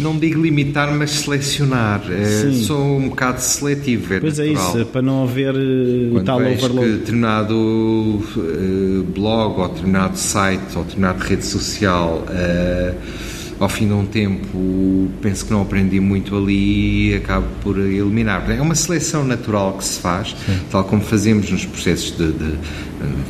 [0.00, 2.02] Não digo limitar, mas selecionar.
[2.10, 4.14] É, sou um bocado seletivo.
[4.14, 4.76] É pois natural.
[4.76, 6.80] é isso, para não haver uh, Quando tal overload.
[6.80, 12.24] que determinado uh, blog ou determinado site ou determinada rede social.
[12.28, 17.78] Uh, ao fim de um tempo penso que não aprendi muito ali e acabo por
[17.78, 18.50] eliminar.
[18.50, 20.58] É uma seleção natural que se faz, Sim.
[20.70, 22.54] tal como fazemos nos processos de, de,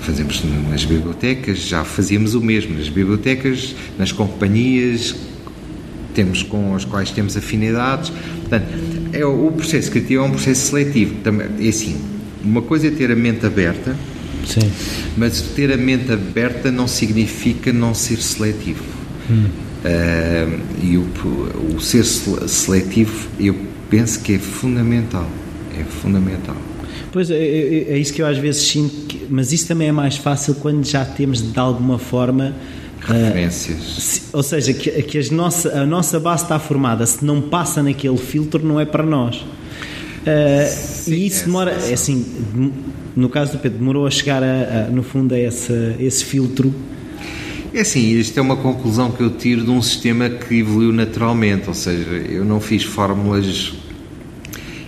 [0.03, 5.17] fazemos nas bibliotecas, já fazíamos o mesmo nas bibliotecas, nas companhias
[6.15, 8.11] temos com as quais temos afinidades.
[8.41, 8.67] Portanto,
[9.13, 11.15] é, o processo criativo é um processo seletivo.
[11.23, 11.97] Também, é assim,
[12.45, 13.97] uma coisa é ter a mente aberta,
[14.47, 14.71] Sim.
[15.17, 18.85] mas ter a mente aberta não significa não ser seletivo.
[19.31, 19.47] Hum.
[19.83, 21.07] Uh, e o,
[21.77, 23.57] o ser seletivo, eu
[23.89, 25.29] penso que é fundamental.
[25.79, 26.57] É fundamental.
[27.13, 29.93] Pois é, é, é isso que eu às vezes sinto, que, mas isso também é
[29.93, 32.55] mais fácil quando já temos de alguma forma
[33.01, 34.23] referências.
[34.33, 37.83] Uh, ou seja, que, que as nossa, a nossa base está formada, se não passa
[37.83, 39.37] naquele filtro, não é para nós.
[39.37, 42.25] Uh, Sim, e isso demora, é assim,
[43.17, 46.75] no caso do Pedro, demorou a chegar, a, a, no fundo, a esse, esse filtro.
[47.73, 51.69] É assim, isto é uma conclusão que eu tiro de um sistema que evoluiu naturalmente,
[51.69, 53.73] ou seja, eu não fiz fórmulas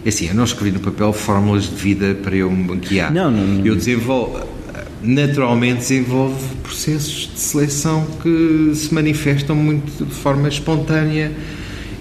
[0.04, 3.12] é assim, eu não escrevi no papel fórmulas de vida para eu me guiar.
[3.12, 3.64] Não, não, não.
[3.64, 4.44] Eu desenvolvo,
[5.02, 11.32] naturalmente desenvolve processos de seleção que se manifestam muito de forma espontânea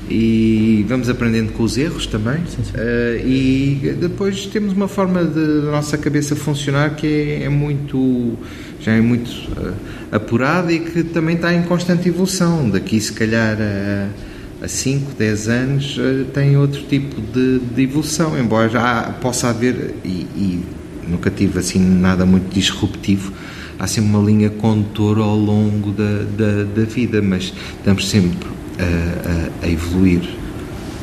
[0.10, 2.72] e vamos aprendendo com os erros também sim, sim.
[2.76, 8.38] Uh, e depois temos uma forma de a nossa cabeça funcionar que é, é muito
[8.80, 9.74] já é muito uh,
[10.12, 15.48] apurada e que também está em constante evolução daqui se calhar a, a 5, 10
[15.48, 20.64] anos uh, tem outro tipo de, de, evolução embora já possa haver e, e
[21.12, 23.32] nunca tive assim nada muito disruptivo.
[23.78, 28.48] Há sempre uma linha condutora ao longo da, da, da vida, mas estamos sempre
[28.80, 30.22] a, a, a, evoluir.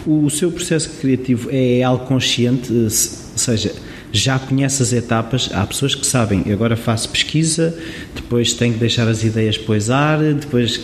[0.06, 3.74] O seu processo criativo é algo consciente, ou seja,
[4.12, 5.50] já conhece as etapas.
[5.52, 7.76] Há pessoas que sabem, agora faço pesquisa,
[8.14, 10.80] depois tenho que deixar as ideias poisar, depois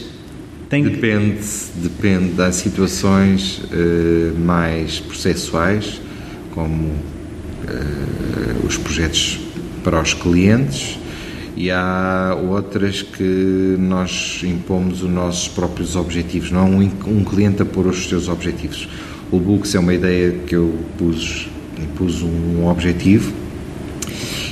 [0.68, 1.38] tenho Depende,
[1.76, 6.00] depende das situações uh, mais processuais,
[6.52, 6.92] como
[8.66, 9.40] os projetos
[9.82, 10.98] para os clientes
[11.56, 17.64] e há outras que nós impomos os nossos próprios objetivos, não um, um cliente a
[17.64, 18.88] pôr os seus objetivos.
[19.30, 21.48] O Books é uma ideia que eu pus,
[21.96, 23.32] pus um objetivo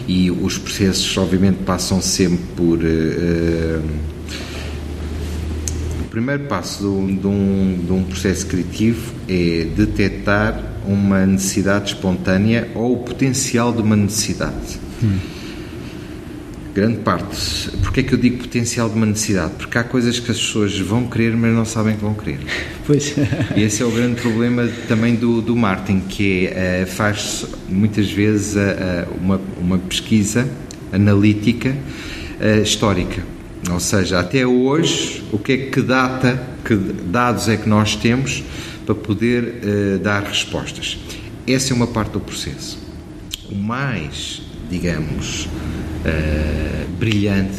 [0.07, 3.83] e os processos obviamente passam sempre por uh,
[6.01, 11.90] o primeiro passo de um, de, um, de um processo criativo é detectar uma necessidade
[11.90, 14.80] espontânea ou o potencial de uma necessidade.
[15.02, 15.18] Hum.
[16.74, 17.70] Grande parte.
[17.82, 19.52] Porquê é que eu digo potencial de uma necessidade?
[19.58, 22.38] Porque há coisas que as pessoas vão querer, mas não sabem que vão querer.
[22.86, 23.14] Pois.
[23.54, 28.10] E esse é o grande problema também do, do marketing, que é, uh, faz muitas
[28.10, 30.48] vezes uh, uma, uma pesquisa
[30.92, 31.74] analítica
[32.64, 33.22] histórica.
[33.70, 38.42] Ou seja, até hoje, o que é que data, que dados é que nós temos
[38.94, 40.98] para poder uh, dar respostas?
[41.46, 42.78] Essa é uma parte do processo.
[43.50, 47.57] O mais, digamos, uh, brilhante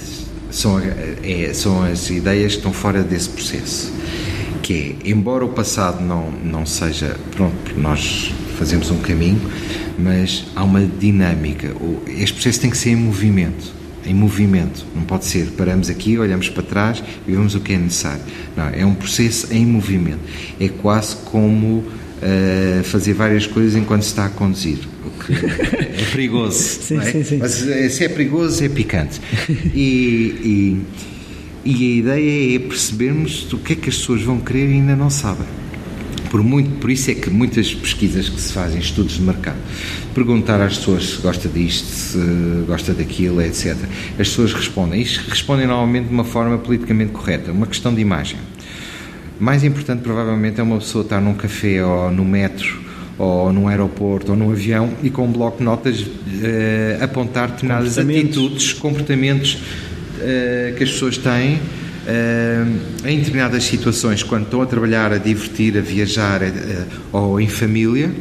[0.50, 3.92] são, é, são as ideias que estão fora desse processo.
[4.62, 7.18] Que é, embora o passado não, não seja.
[7.32, 9.42] Pronto, nós fazemos um caminho,
[9.98, 11.76] mas há uma dinâmica.
[12.08, 14.86] Este processo tem que ser em movimento em movimento.
[14.96, 18.22] Não pode ser, paramos aqui, olhamos para trás e vemos o que é necessário.
[18.56, 20.20] Não, é um processo em movimento.
[20.60, 24.80] É quase como uh, fazer várias coisas enquanto se está a conduzir.
[25.06, 26.58] O que é perigoso.
[26.58, 27.12] sim, é?
[27.12, 27.38] sim, sim.
[27.38, 29.20] Mas eh, se é perigoso, é picante.
[29.74, 30.82] E,
[31.66, 34.74] e, e a ideia é percebermos o que é que as pessoas vão querer e
[34.74, 35.63] ainda não sabem
[36.34, 39.60] por muito por isso é que muitas pesquisas que se fazem estudos de mercado
[40.16, 42.18] perguntar às pessoas se gosta disto se
[42.66, 43.76] gosta daquilo etc
[44.20, 45.00] as pessoas respondem.
[45.00, 48.40] E respondem normalmente de uma forma politicamente correta uma questão de imagem.
[49.40, 52.82] Mais importante provavelmente é uma pessoa estar num café ou no metro
[53.20, 56.04] ou num aeroporto ou num avião e com um bloco de notas
[56.42, 59.60] eh, apontar determinadas atitudes comportamentos
[60.20, 61.83] eh, que as pessoas têm uh,
[63.06, 66.42] em determinadas situações, quando estão a trabalhar, a divertir, a viajar
[67.12, 68.12] ou em família,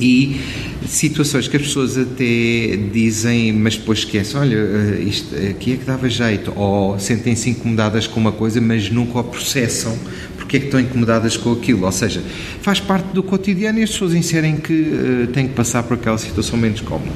[0.00, 0.40] e
[0.86, 5.84] situações que as pessoas até dizem, mas depois esquecem, olha, eh, isto aqui é que
[5.84, 9.98] dava jeito, ou sentem-se incomodadas com uma coisa, mas nunca o processam
[10.36, 12.22] porque é que estão incomodadas com aquilo, ou seja,
[12.62, 16.18] faz parte do cotidiano e as pessoas inserem que uh, têm que passar por aquela
[16.18, 17.10] situação menos cómoda.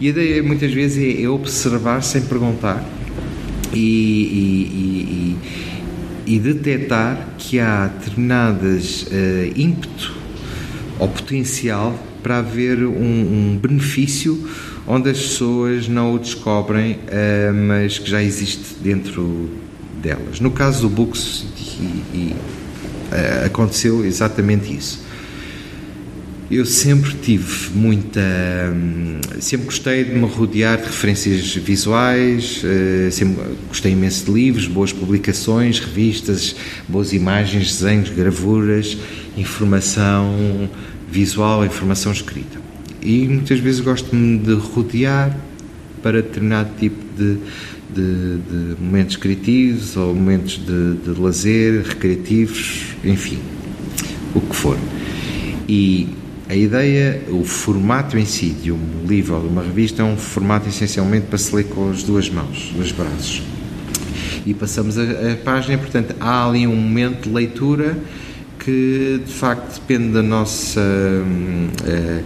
[0.00, 2.84] E a ideia muitas vezes é, é observar sem perguntar
[3.74, 5.38] e, e,
[6.26, 10.14] e, e detectar que há determinadas uh, ímpeto
[10.98, 14.48] ou potencial para haver um, um, benefício
[14.86, 19.50] onde as pessoas não o descobrem, uh, mas que já existe dentro
[20.00, 20.40] delas.
[20.40, 21.44] No caso do Books,
[21.80, 22.36] e, e,
[23.12, 25.04] uh, aconteceu exatamente isso.
[26.52, 28.20] Eu sempre tive muita.
[28.70, 34.66] Hum, sempre gostei de me rodear de referências visuais, eh, sempre gostei imenso de livros,
[34.66, 36.54] boas publicações, revistas,
[36.86, 38.98] boas imagens, desenhos, gravuras,
[39.34, 40.68] informação
[41.10, 42.60] visual, informação escrita.
[43.00, 45.34] E muitas vezes gosto-me de rodear
[46.02, 47.38] para determinado tipo de,
[47.94, 53.38] de, de momentos criativos ou momentos de, de lazer, recreativos, enfim,
[54.34, 54.76] o que for.
[55.66, 56.20] E
[56.52, 60.18] a ideia, o formato em si de um livro ou de uma revista é um
[60.18, 63.42] formato essencialmente para se ler com as duas mãos, os braços.
[64.44, 67.96] E passamos a, a página, portanto, há ali um momento de leitura
[68.58, 70.82] que de facto depende da nossa.
[70.82, 72.22] Uh,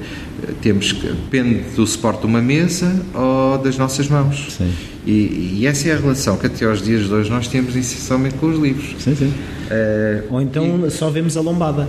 [0.61, 4.57] temos depende do suporte de uma mesa ou das nossas mãos.
[4.59, 4.73] Sim.
[5.07, 8.35] E, e, essa é a relação que até aos dias de hoje nós temos essencialmente
[8.35, 8.97] com os livros.
[8.99, 9.33] Sim, sim.
[9.71, 11.89] Uh, ou então e, só vemos a lombada.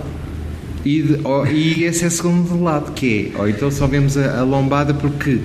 [0.84, 4.16] E, de, oh, e esse é o segundo lado, que é, ou então só vemos
[4.16, 5.40] a, a, lombada porque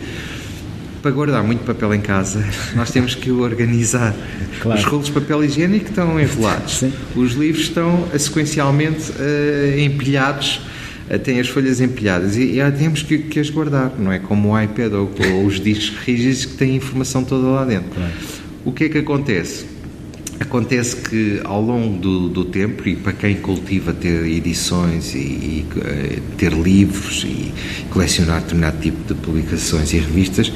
[1.01, 4.15] para guardar muito papel em casa nós temos que organizar.
[4.61, 4.79] Claro.
[4.79, 6.93] Os rolos de papel higiênico estão enrolados, Sim.
[7.15, 10.61] os livros estão sequencialmente uh, empilhados
[11.09, 14.53] uh, têm as folhas empilhadas e, e temos que, que, as guardar, não é como
[14.53, 17.89] o iPad ou, ou os discos rígidos que têm a informação toda lá dentro.
[17.89, 18.11] Claro.
[18.63, 19.72] O que é que acontece?
[20.39, 25.65] Acontece que ao longo do, do, tempo, e para quem cultiva ter edições e, e
[25.75, 27.53] uh, ter livros e
[27.89, 30.51] colecionar determinado tipo de publicações e revistas,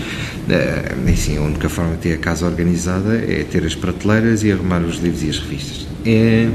[1.12, 4.82] assim, a única forma de ter a casa organizada é ter as prateleiras e arrumar
[4.82, 5.88] os livros e as revistas.
[6.06, 6.50] É,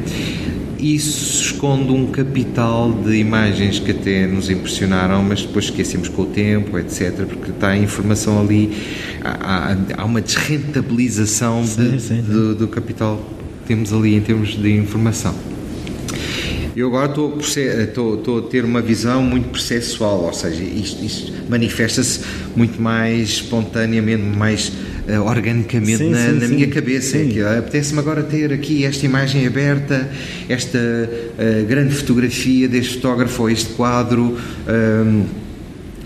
[0.82, 6.26] isso esconde um capital de imagens que até nos impressionaram, mas depois esquecemos com o
[6.26, 8.72] tempo, etc., porque está a informação ali,
[9.22, 12.22] há, há uma desrentabilização sim, de, sim, sim.
[12.22, 13.24] Do, do capital
[13.62, 15.34] que temos ali em termos de informação.
[16.74, 21.32] Eu agora estou, estou, estou, a ter uma visão muito processual, ou seja, isto, isto
[21.48, 22.20] manifesta-se
[22.56, 24.72] muito mais espontaneamente, mais
[25.08, 26.54] uh, organicamente sim, na, sim, na sim.
[26.54, 27.18] minha cabeça.
[27.18, 30.08] Que uh, apetece-me agora ter aqui esta imagem aberta,
[30.48, 34.38] esta uh, grande fotografia deste fotógrafo ou este quadro.
[34.68, 35.42] Um,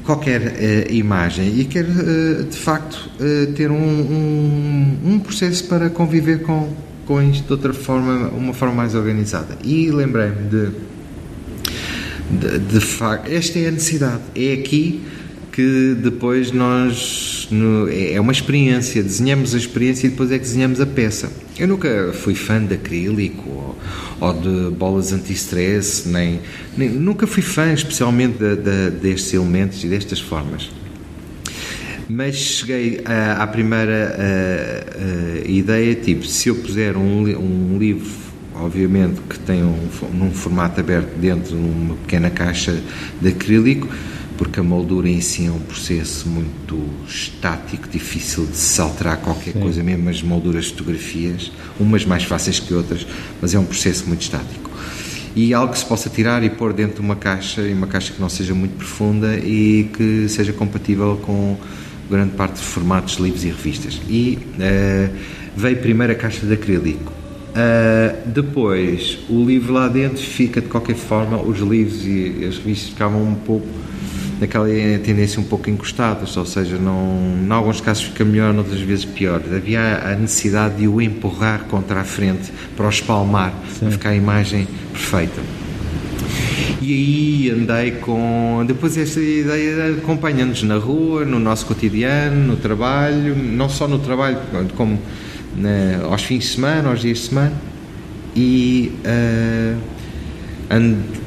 [0.04, 3.10] qualquer uh, imagem e quero uh, de facto
[3.56, 6.72] ter um, um, um, processo para conviver com,
[7.04, 9.58] com isto de outra forma, uma forma mais organizada.
[9.64, 10.68] E lembrei-me de,
[12.30, 15.02] de, de facto, esta é a necessidade, é aqui
[15.50, 20.44] que depois nós no, é, é uma experiência, desenhamos a experiência e depois é que
[20.44, 21.30] desenhamos a peça.
[21.58, 23.78] Eu nunca fui fã de acrílico ou,
[24.20, 26.40] ou de bolas anti-stress, nem,
[26.76, 30.70] nem, nunca fui fã especialmente de, de, destes elementos e destas formas.
[32.08, 38.08] Mas cheguei à, à primeira a, a ideia, tipo, se eu puser um, um livro,
[38.54, 42.80] obviamente que tem um, num formato aberto dentro de uma pequena caixa
[43.20, 43.88] de acrílico,
[44.36, 49.52] porque a moldura em si é um processo muito estático, difícil de se alterar qualquer
[49.52, 49.60] Sim.
[49.60, 53.06] coisa, mesmo as molduras de fotografias, umas mais fáceis que outras,
[53.40, 54.70] mas é um processo muito estático.
[55.34, 58.12] E algo que se possa tirar e pôr dentro de uma caixa, e uma caixa
[58.12, 61.56] que não seja muito profunda e que seja compatível com
[62.10, 64.00] grande parte de formatos, livros e revistas.
[64.08, 65.14] E uh,
[65.54, 67.12] veio primeiro a caixa de acrílico.
[67.12, 72.90] Uh, depois, o livro lá dentro fica de qualquer forma, os livros e as revistas
[72.90, 73.66] ficavam um pouco
[74.40, 74.66] naquela
[75.02, 79.40] tendência um pouco encostadas, ou seja, não, em alguns casos fica melhor, outras vezes pior.
[79.54, 83.80] Havia a necessidade de o empurrar contra a frente para o espalmar, Sim.
[83.80, 85.40] para ficar a imagem perfeita.
[86.80, 88.64] E aí andei com.
[88.66, 94.38] Depois esta ideia acompanha-nos na rua, no nosso cotidiano, no trabalho, não só no trabalho,
[94.76, 94.98] como
[95.56, 97.52] né, aos fins de semana, aos dias de semana.
[98.34, 98.92] E.
[99.04, 99.95] Uh,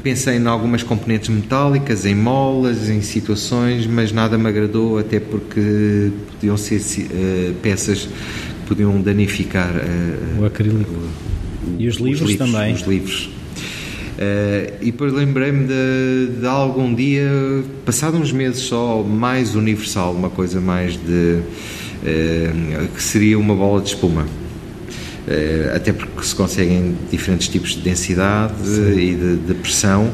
[0.02, 6.10] pensei em algumas componentes metálicas, em molas, em situações, mas nada me agradou, até porque
[6.32, 10.90] podiam ser uh, peças que podiam danificar uh, o acrílico.
[10.90, 12.74] O, e os, os livros, livros, também.
[12.74, 13.30] Os livros.
[14.16, 17.30] Uh, e depois lembrei-me de, de, algum dia,
[17.86, 21.40] passado uns meses só, mais universal, uma coisa mais de.
[22.94, 24.26] que seria uma bola de espuma
[25.74, 28.98] até porque se conseguem diferentes tipos de densidade Sim.
[28.98, 30.12] e de, de pressão.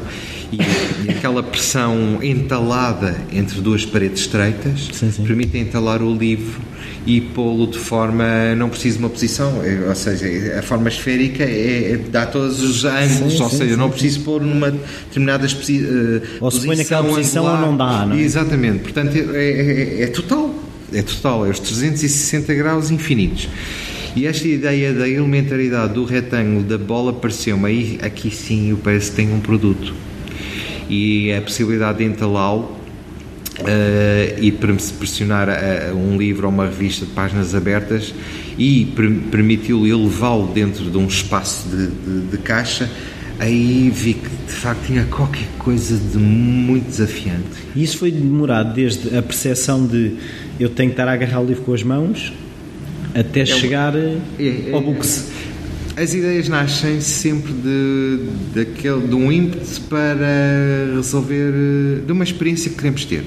[0.51, 0.57] E,
[1.05, 5.25] e, aquela pressão entalada entre duas paredes estreitas sim, sim.
[5.25, 6.61] permite entalar o livro
[7.05, 11.43] e pô-lo de forma não precisa de uma posição, é, ou seja, a forma esférica
[11.43, 16.21] é, é, dá todos os ângulos, sim, ou seja, não preciso pôr numa determinada uh,
[16.41, 18.21] ou se põe naquela posição ou não dá, não é?
[18.21, 20.53] Exatamente, portanto é, é, é total,
[20.93, 23.47] é total, é os 360 graus infinitos.
[24.17, 29.17] E esta ideia da elementaridade do retângulo da bola pareceu-me aí, aqui sim, parece que
[29.17, 29.93] tem um produto.
[30.89, 32.75] E a possibilidade de entalá-lo
[33.59, 38.13] Uh, e pressionar a, a um livro ou uma revista de páginas abertas
[38.55, 42.87] e per permitiu-lhe elevá-lo dentro de um espaço de, de, de, caixa,
[43.39, 47.57] aí vi que de facto tinha qualquer coisa de muito desafiante.
[47.75, 50.13] E isso foi demorado desde a percepção de
[50.59, 52.31] eu tenho que estar a agarrar o livro com as mãos
[53.13, 55.31] até é chegar é, é, ao books.
[55.95, 58.19] As ideias nascem sempre de,
[58.53, 63.23] daquele, de um ímpeto para resolver, de uma experiência que queremos ter.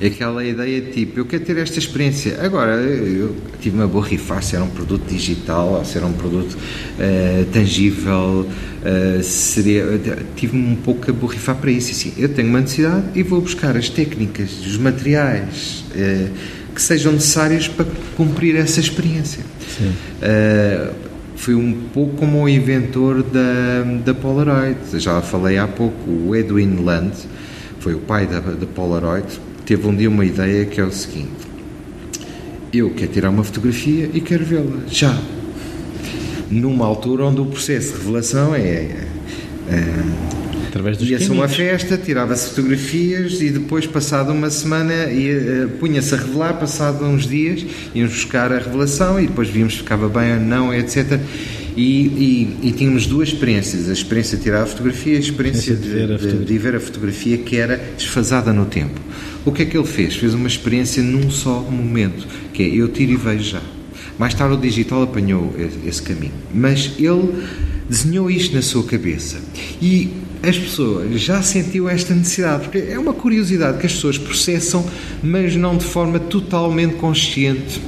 [0.00, 2.38] É aquela ideia tipo, eu quero ter esta experiência.
[2.40, 7.44] Agora, eu tive-me a borrifar se era um produto digital, se era um produto uh,
[7.52, 10.00] tangível, uh, seria,
[10.36, 11.90] tive-me um pouco a borrifar para isso.
[11.90, 15.84] Assim, eu tenho uma necessidade e vou buscar as técnicas, os materiais.
[15.90, 17.84] Uh, que sejam necessárias para
[18.16, 19.42] cumprir essa experiência.
[20.22, 20.94] Uh,
[21.34, 24.78] foi um pouco como o inventor da, da Polaroid.
[24.94, 27.14] Já falei há pouco, o Edwin Land,
[27.80, 29.26] foi o pai da, da Polaroid,
[29.66, 31.48] teve um dia uma ideia que é o seguinte:
[32.72, 35.18] eu quero tirar uma fotografia e quero vê-la já.
[36.48, 39.06] Numa altura onde o processo de revelação é, é,
[39.68, 46.14] é Através dos Ia-se uma festa, tirava-se fotografias e depois, passado uma semana, uh, punha-se
[46.14, 47.64] a revelar, passado uns dias,
[47.94, 51.18] íamos buscar a revelação e depois víamos se ficava bem ou não, etc.
[51.74, 55.74] E, e, e, tínhamos duas experiências: a experiência de tirar a fotografia e a experiência
[55.74, 59.00] de, ver a, de, de ver a fotografia que era desfasada no tempo.
[59.44, 60.16] O que é que ele fez?
[60.16, 63.62] Fez uma experiência num só momento, que é eu tiro e vejo já.
[64.18, 65.54] Mais tarde o digital apanhou
[65.86, 67.46] esse caminho, mas ele
[67.88, 69.38] desenhou isto na sua cabeça.
[69.80, 70.12] E
[70.42, 74.88] as pessoas já sentiu esta necessidade, porque é uma curiosidade que as pessoas processam,
[75.22, 77.80] mas não de forma totalmente consciente.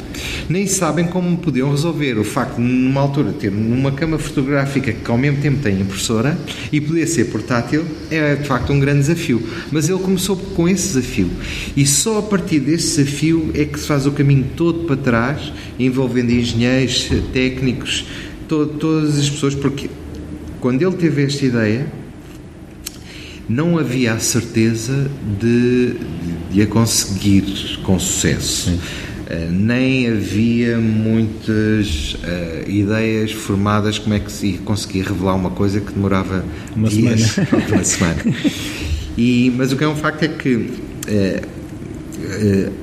[0.49, 5.11] Nem sabem como podiam resolver o facto de, numa altura, ter uma cama fotográfica que
[5.11, 6.37] ao mesmo tempo tem impressora
[6.73, 9.43] e poder ser portátil, é de facto um grande desafio.
[9.71, 11.31] Mas ele começou com esse desafio
[11.77, 15.53] e só a partir desse desafio é que se faz o caminho todo para trás,
[15.79, 18.05] envolvendo engenheiros, técnicos,
[18.49, 19.89] to todas as pessoas, porque
[20.61, 22.00] quando ele teve esta ideia,
[23.51, 25.97] não havia a certeza de,
[26.53, 28.71] de a conseguir com sucesso.
[28.71, 35.81] Uh, nem havia muitas uh, ideias formadas como é que se conseguia revelar uma coisa
[35.81, 36.45] que demorava
[36.77, 37.67] uma dias, semana.
[37.75, 38.23] uma semana.
[39.19, 41.61] E, mas o que é um facto é que uh,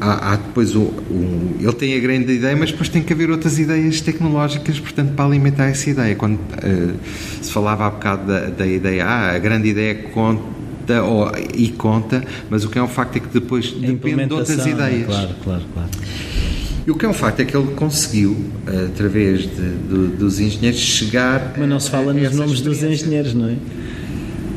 [0.01, 3.32] há, há, depois o, o, ele tem a grande ideia, mas depois tem que haver
[3.32, 6.13] outras ideias tecnológicas, portanto, para alimentar essa ideia.
[6.15, 6.39] Quando
[7.41, 9.95] se falava há bocado da, da ideia, ah, a grande ideia é
[11.02, 13.88] ou, e conta, mas o que é um facto é que depois A depende
[14.28, 15.06] de outras implementação, ideias.
[15.06, 15.90] Claro, claro, claro.
[16.86, 19.48] E o que é um facto é que ele conseguiu, através de-
[19.90, 21.54] do- dos engenheiros, chegar.
[21.58, 23.56] Mas não se fala nos nomes dos engenheiros, não é?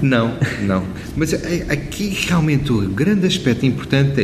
[0.00, 0.84] Não, não.
[1.16, 4.20] Mas é- aqui realmente o grande aspecto importante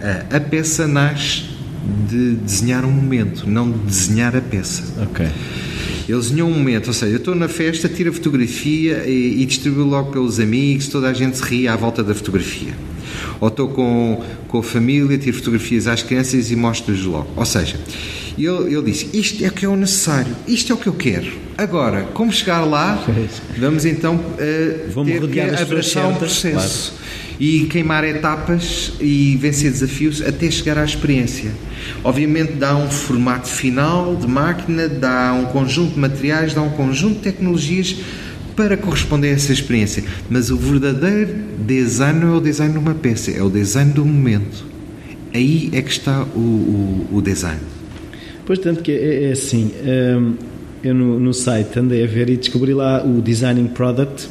[0.00, 1.44] é a, a peça nasce
[2.08, 4.82] de desenhar um momento, não de desenhar a peça.
[5.02, 5.26] Ok.
[6.08, 9.46] Ele desenhou um momento, ou seja, eu estou na festa, tiro a fotografia e, e
[9.46, 12.74] distribuo logo pelos amigos, toda a gente se ri à volta da fotografia.
[13.40, 17.28] Ou estou com, com a família, tiro fotografias às crianças e mostro-lhes logo.
[17.34, 17.76] Ou seja,
[18.44, 20.92] ele, ele disse: Isto é o que é o necessário, isto é o que eu
[20.92, 21.32] quero.
[21.56, 23.40] Agora, como chegar lá, Pois.
[23.58, 26.94] vamos então eh, Vou-me ter que abraçar um processo
[27.38, 31.50] e queimar etapas e vencer desafios até chegar à experiência.
[32.02, 37.16] Obviamente dá um formato final de máquina, dá um conjunto de materiais, dá um conjunto
[37.16, 37.96] de tecnologias
[38.56, 40.02] para corresponder a essa experiência.
[40.30, 41.34] Mas o verdadeiro
[41.66, 44.64] design não é o design de uma peça, é o design do momento.
[45.34, 47.60] Aí é que está o, o, o design.
[48.46, 49.72] Pois, tanto que é, é assim,
[50.18, 50.34] hum,
[50.82, 54.28] eu no, no site andei a ver e descobri lá o Designing Product,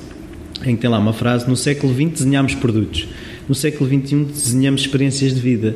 [0.65, 3.07] em que tem lá uma frase, no século XX desenhámos produtos,
[3.47, 5.75] no século XXI desenhamos experiências de vida.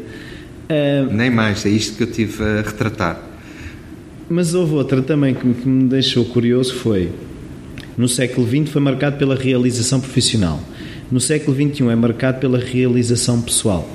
[0.70, 3.22] Hum, Nem mais, é isto que eu tive a retratar.
[4.30, 7.10] mas houve outra também que, me- que me deixou curioso, foi,
[7.98, 10.62] no século XX foi marcado pela realização profissional,
[11.12, 13.90] no século XXI é marcado pela realização pessoal.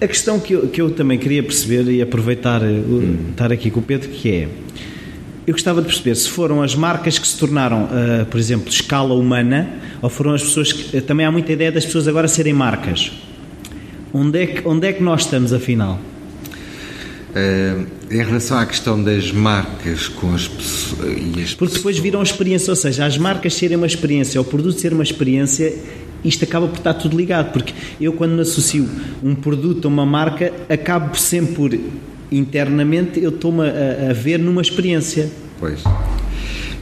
[0.00, 3.70] A questão que eu, que eu também queria perceber e aproveitar eh, o- estar aqui
[3.70, 4.48] com o Pedro, que é
[5.46, 9.12] eu gostava de perceber se foram as marcas que se tornaram, ah, por exemplo, escala
[9.14, 9.68] humana,
[10.00, 11.00] ou foram as pessoas que.
[11.02, 13.12] Também há muita ideia das pessoas agora serem marcas.
[14.12, 16.00] Onde é que, onde é que nós estamos, afinal?
[17.34, 17.76] Eh,
[18.10, 21.10] em relação à questão das marcas com as pessoas
[21.42, 24.92] as Porque depois viram experiência, ou seja, as marcas serem uma experiência, o produto ser
[24.94, 25.74] uma experiência,
[26.24, 27.52] isto acaba por estar tudo ligado.
[27.52, 28.88] Porque eu, quando me associo
[29.22, 31.78] um produto a uma marca, acabo sempre por,
[32.32, 35.30] internamente, eu estou-me a, a ver numa experiência.
[35.60, 35.82] Pois.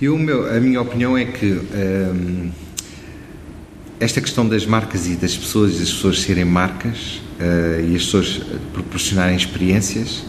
[0.00, 2.50] Eu, meu- a minha opinião é que hum,
[4.00, 8.40] esta questão das marcas e das pessoas, das pessoas serem marcas eh, e as pessoas
[8.72, 10.24] proporcionarem experiências,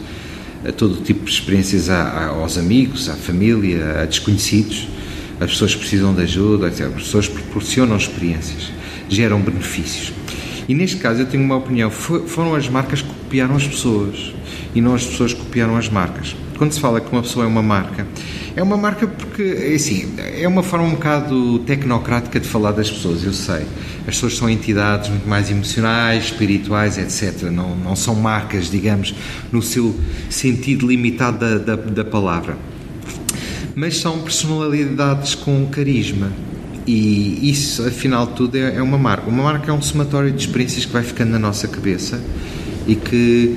[0.68, 4.88] a todo tipo de experiências a- a- aos amigos, à família, a desconhecidos,
[5.40, 6.86] as pessoas precisam de ajuda, etc.
[6.88, 8.70] as pessoas proporcionam experiências,
[9.10, 10.14] geram benefícios.
[10.68, 14.34] E neste caso eu tenho uma opinião, fo- foram as marcas que copiaram as pessoas
[14.74, 16.36] e não as pessoas que copiaram as marcas.
[16.58, 18.08] Quando se fala que uma pessoa é uma marca,
[18.56, 22.90] é uma marca porque, é assim, é uma forma um bocado tecnocrática de falar das
[22.90, 23.64] pessoas, eu sei.
[24.08, 27.50] As pessoas são entidades muito mais emocionais, espirituais, etc.
[27.50, 29.14] Não, não são marcas, digamos,
[29.52, 29.94] no seu
[30.30, 32.58] sentido limitado da, da, da palavra.
[33.76, 36.32] Mas são personalidades com carisma.
[36.86, 39.30] E isso, afinal de tudo, é é uma marca.
[39.30, 42.20] Uma marca é um somatório de experiências que vai ficando na nossa cabeça
[42.88, 43.56] e que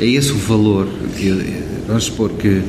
[0.00, 0.88] é esse o valor.
[1.86, 2.62] Vamos supor que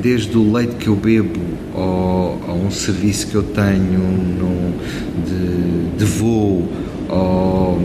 [0.00, 1.40] desde o leite que eu bebo
[1.74, 4.74] ao, a um serviço que eu tenho no,
[5.24, 6.68] de, de voo
[7.08, 7.80] ao,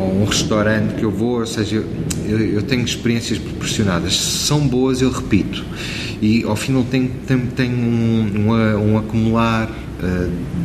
[0.00, 1.84] a um restaurante que eu vou, ou seja,
[2.26, 4.16] eu, eu tenho experiências proporcionadas.
[4.16, 5.64] Se são boas, eu repito.
[6.20, 9.70] E ao fim não tenho, tenho, tenho um, um, um acumular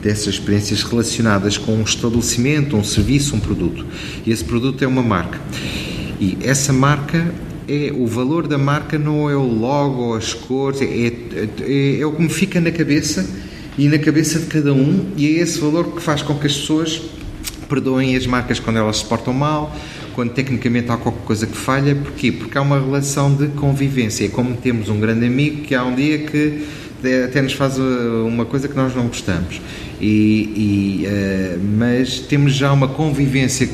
[0.02, 3.86] dessas experiências relacionadas com um estabelecimento, um serviço, um produto.
[4.26, 5.40] E esse produto é uma marca.
[6.20, 7.34] E essa marca
[7.68, 12.12] é o valor da marca não é o logo, as cores, é, é, é, o
[12.12, 13.26] que me fica na cabeça
[13.78, 16.58] e na cabeça de cada um, e é esse valor que faz com que as
[16.58, 17.00] pessoas
[17.70, 19.74] perdoem as marcas quando elas se portam mal,
[20.16, 22.32] quando tecnicamente há qualquer coisa que falha, porquê?
[22.32, 25.96] Porque há uma relação de convivência, é como temos um grande amigo que há um
[25.96, 26.66] dia que
[27.26, 29.62] até nos faz uma coisa que nós não gostamos,
[30.02, 33.70] e, e uh, mas temos já uma convivência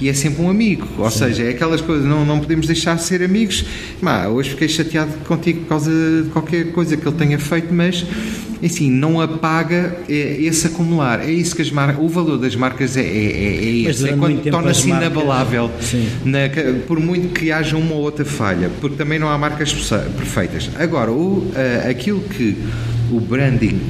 [0.00, 1.18] e é sempre um amigo, ou Sim.
[1.18, 3.64] seja, é aquelas coisas, não, não podemos deixar de ser amigos.
[4.00, 5.90] Mas, hoje fiquei chateado contigo por causa
[6.22, 8.04] de qualquer coisa que ele tenha feito, mas
[8.66, 11.20] assim, não apaga esse acumular.
[11.20, 14.42] É isso que as marcas, o valor das marcas é, é, é esse, é quando
[14.50, 15.70] torna-se inabalável,
[16.24, 16.38] na,
[16.86, 19.72] por muito que haja uma ou outra falha, porque também não há marcas
[20.16, 20.70] perfeitas.
[20.78, 21.50] Agora, o,
[21.88, 22.56] aquilo que
[23.10, 23.80] o branding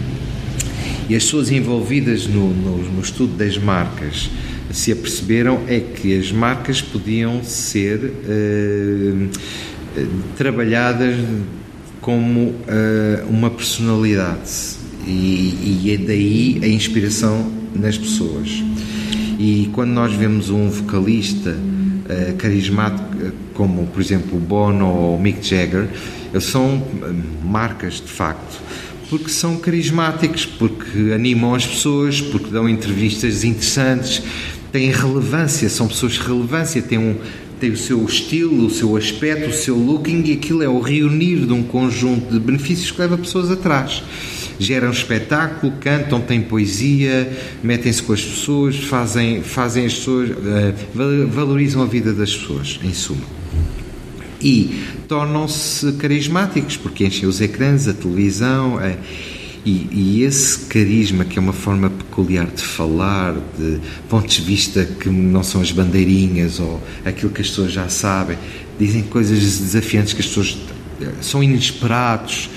[1.09, 4.31] e as pessoas envolvidas no, no, no estudo das marcas
[4.73, 9.29] se aperceberam é que as marcas podiam ser uh,
[10.37, 11.17] trabalhadas
[12.05, 12.55] como uh,
[13.31, 14.77] uma personalidade
[15.07, 18.63] e, e, é daí a inspiração nas pessoas.
[19.39, 25.21] E quando nós vemos um vocalista uh, carismático como, por exemplo, o Bono ou o
[25.21, 25.89] Mick Jagger,
[26.41, 26.87] são
[27.43, 28.61] marcas de facto
[29.09, 34.23] porque são carismáticos, porque animam as pessoas, porque dão entrevistas interessantes,
[34.73, 37.17] têm relevância, são pessoas de relevância, têm, um,
[37.65, 41.47] têm o seu estilo, o seu aspecto, o seu looking e aquilo é o reunir
[41.47, 44.03] de um conjunto de benefícios que leva pessoas atrás.
[44.59, 51.83] Geram espetáculo, cantam, têm poesia, metem-se com as pessoas, fazem, fazem as pessoas, uh, valorizam
[51.83, 53.25] a vida das pessoas, em suma
[54.45, 58.79] e tornam-se carismáticos porque enchem os ecrãs, a televisão.
[58.79, 58.99] É,
[59.65, 64.85] e, e, esse carisma, que é uma forma peculiar de falar, de pontos de vista
[64.85, 68.37] que não são as bandeirinhas ou aquilo que as pessoas já sabem,
[68.79, 70.59] dizem coisas desafiantes que as pessoas
[71.01, 72.51] eh, são inesperados.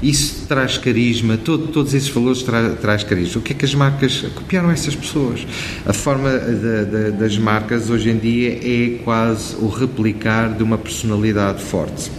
[0.00, 3.40] Isso traz carisma, todo, todos esses valores tra, traz carisma.
[3.40, 5.44] O que é que as marcas copiaram essas pessoas?
[5.84, 11.62] A forma de, das marcas hoje em dia é quase o replicar de uma personalidade
[11.62, 12.12] forte.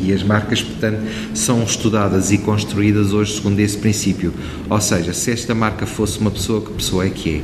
[0.00, 1.00] E as marcas, portanto,
[1.34, 4.32] são estudadas e construídas hoje segundo esse princípio.
[4.68, 7.42] Ou seja, se esta marca fosse uma pessoa, que pessoa é que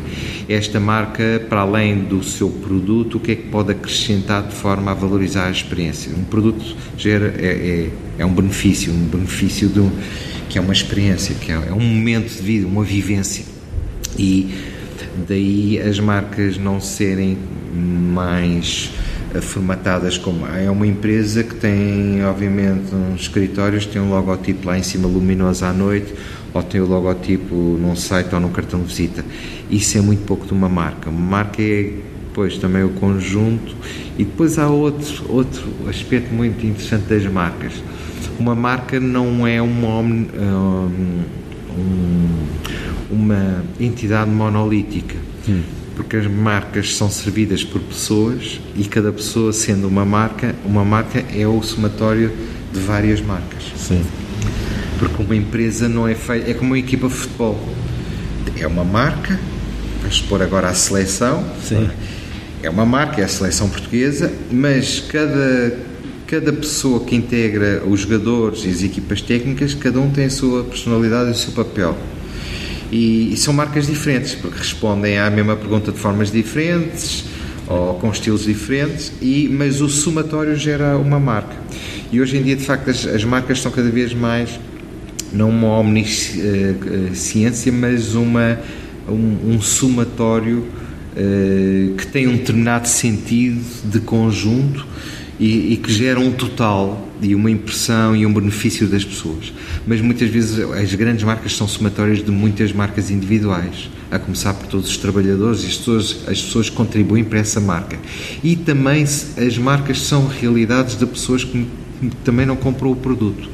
[0.49, 0.55] é?
[0.55, 4.90] Esta marca, para além do seu produto, o que é que pode acrescentar de forma
[4.90, 6.12] a valorizar a experiência?
[6.16, 9.90] Um produto gera, é, é, é um benefício, um benefício de um,
[10.49, 13.45] que é uma experiência, que é, é um momento de vida, uma vivência.
[14.18, 14.55] E
[15.28, 17.36] daí as marcas não serem
[17.74, 18.90] mais
[19.41, 24.82] formatadas como é uma empresa que tem obviamente uns escritórios tem um logotipo lá em
[24.82, 26.14] cima luminoso à noite
[26.53, 29.24] ou tem o logotipo num site ou num cartão de visita.
[29.68, 31.11] Isso é muito pouco de uma marca.
[31.11, 31.95] Uma marca é
[32.28, 33.76] depois também o conjunto
[34.16, 37.72] e depois há outro outro aspecto muito interessante das marcas.
[38.39, 41.22] Uma marca não é uma um,
[43.11, 45.16] uma entidade monolítica.
[45.49, 50.84] Hum porque as marcas são servidas por pessoas e cada pessoa sendo uma marca, uma
[50.84, 52.32] marca é o somatório
[52.72, 53.72] de várias marcas.
[53.76, 54.05] Sim.
[54.99, 57.59] Porque uma empresa não é feita, é como uma equipa de futebol.
[58.59, 59.38] É uma marca,
[60.01, 61.45] vamos expor agora a seleção.
[61.62, 61.88] Sim.
[62.62, 65.95] É uma marca, é a seleção portuguesa, mas cada
[66.26, 70.64] cada pessoa que integra os jogadores e as equipas técnicas, cada um tem a sua
[70.64, 71.97] personalidade e o seu papel.
[72.95, 77.24] E, e, são marcas diferentes, porque respondem à mesma pergunta de formas diferentes
[77.66, 81.57] ou com estilos diferentes, e, mas o somatório gera uma marca.
[82.12, 84.61] E hoje em dia, de facto, as, as marcas são cada vez mais
[85.32, 88.61] não uma omnisciência, mas uma,
[89.09, 90.59] um, um somatório
[91.16, 94.86] uh, que tem um determinado sentido de conjunto
[95.40, 99.53] e, e, que gera um total e uma impressão e um benefício das pessoas.
[99.87, 104.66] Mas muitas vezes as grandes marcas são somatórias de muitas marcas individuais, a começar por
[104.66, 107.99] todos os trabalhadores e as pessoas, as pessoas contribuem para essa marca.
[108.43, 111.66] E também as marcas são realidades de pessoas que
[112.22, 113.49] também não compram o produto,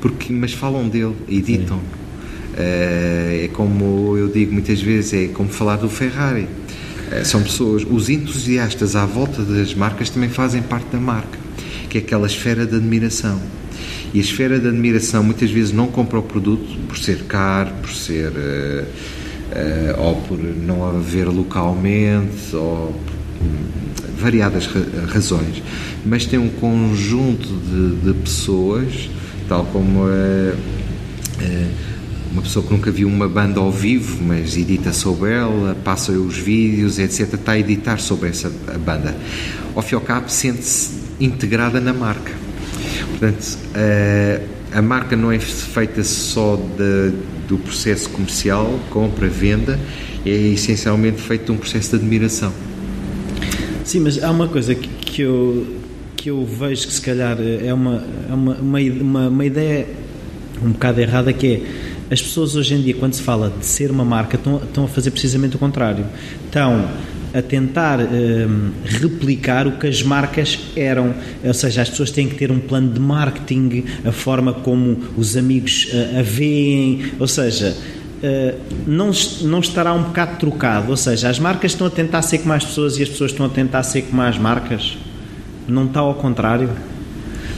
[0.00, 1.78] porque, mas falam dele, editam.
[1.78, 6.48] Uh, é como eu digo muitas vezes, é como falar do Ferrari
[7.10, 11.38] eh, são pessoas, os entusiastas à volta das marcas também fazem parte da marca,
[11.90, 13.38] que é aquela esfera de admiração.
[14.14, 17.90] E a esfera de admiração muitas vezes não compra o produto por ser caro, por
[17.90, 18.30] ser.
[18.30, 18.86] Uh,
[19.50, 23.20] uh, ou por não haver localmente, ou por
[24.18, 24.68] variadas
[25.08, 25.62] razões,
[26.04, 29.10] mas tem um conjunto de, de pessoas,
[29.48, 30.04] tal como.
[30.04, 30.80] Uh,
[32.30, 36.36] uma pessoa que nunca viu uma banda ao vivo, mas edita sobre ela, passa os
[36.36, 38.50] vídeos, etc., está a editar sobre essa
[38.84, 39.16] banda.
[39.74, 42.32] Ao fim e ao cabo, sente-se integrada na marca.
[43.10, 47.12] Portanto, a, a marca não é feita só de,
[47.48, 49.78] do processo comercial, compra, venda,
[50.24, 52.52] é essencialmente feito de um processo de admiração.
[53.84, 55.66] Sim, mas há uma coisa que, que eu,
[56.16, 59.88] que eu vejo que se calhar é uma, é uma, uma, uma, ideia
[60.62, 61.62] um bocado errada que é
[62.10, 64.88] as pessoas hoje em dia, quando se fala de ser uma marca, estão, estão a
[64.88, 66.04] fazer precisamente o contrário.
[66.44, 66.88] Estão
[67.32, 72.34] a tentar um, replicar o que as marcas eram, ou seja, as pessoas têm que
[72.34, 77.76] ter um plano de marketing, a forma como os amigos uh, a veem, ou seja,
[78.22, 82.38] uh, não, não estará um bocado trocado, ou seja, as marcas estão a tentar ser
[82.38, 84.98] como as pessoas e as pessoas estão a tentar ser como as marcas,
[85.68, 86.70] não está ao contrário?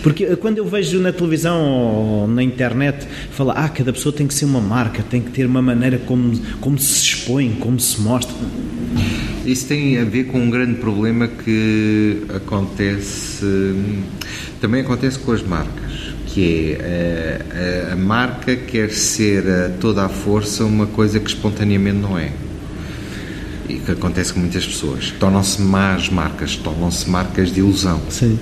[0.02, 4.26] Porque eh, quando eu vejo na televisão ou na internet falar, ah, cada pessoa tem
[4.26, 8.00] que ser uma marca, tem que ter uma maneira como, como se expõe, como se
[8.00, 8.34] mostra.
[9.46, 13.44] Isso tem a ver com um grande problema que acontece,
[14.60, 19.68] também acontece com as marcas, que é a, eh, a, a marca quer ser a
[19.80, 22.32] toda a força uma coisa que espontaneamente não é
[23.68, 25.12] e que acontece com muitas pessoas.
[25.18, 28.00] Tornam-se más marcas, tornam-se marcas de ilusão.
[28.10, 28.38] Sim.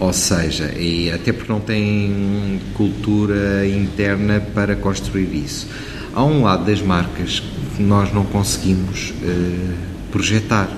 [0.00, 5.66] Ou seja, e até porque não tem cultura interna para construir isso.
[6.14, 7.42] Há um lado das marcas
[7.76, 9.74] que nós não conseguimos uh,
[10.12, 10.68] projetar,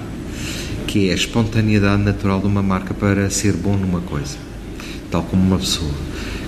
[0.86, 4.36] que é a espontaneidade natural de uma marca para ser bom numa coisa.
[5.10, 5.92] Tal como uma pessoa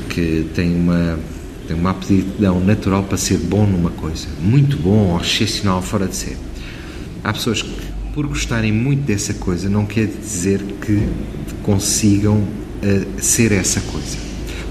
[0.09, 1.18] que tem uma,
[1.68, 6.16] tem uma aptidão natural para ser bom numa coisa, muito bom ou excepcional, fora de
[6.16, 6.37] ser.
[7.25, 11.08] Há pessoas que, por gostarem muito dessa coisa, não quer dizer que
[11.62, 12.46] consigam
[13.18, 14.16] ser essa coisa.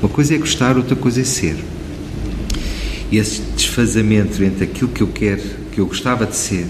[0.02, 1.56] Uma coisa é gostar, outra coisa é ser.
[3.12, 6.66] E esse desfazamento entre aquilo que eu quero, que eu gostava de ser,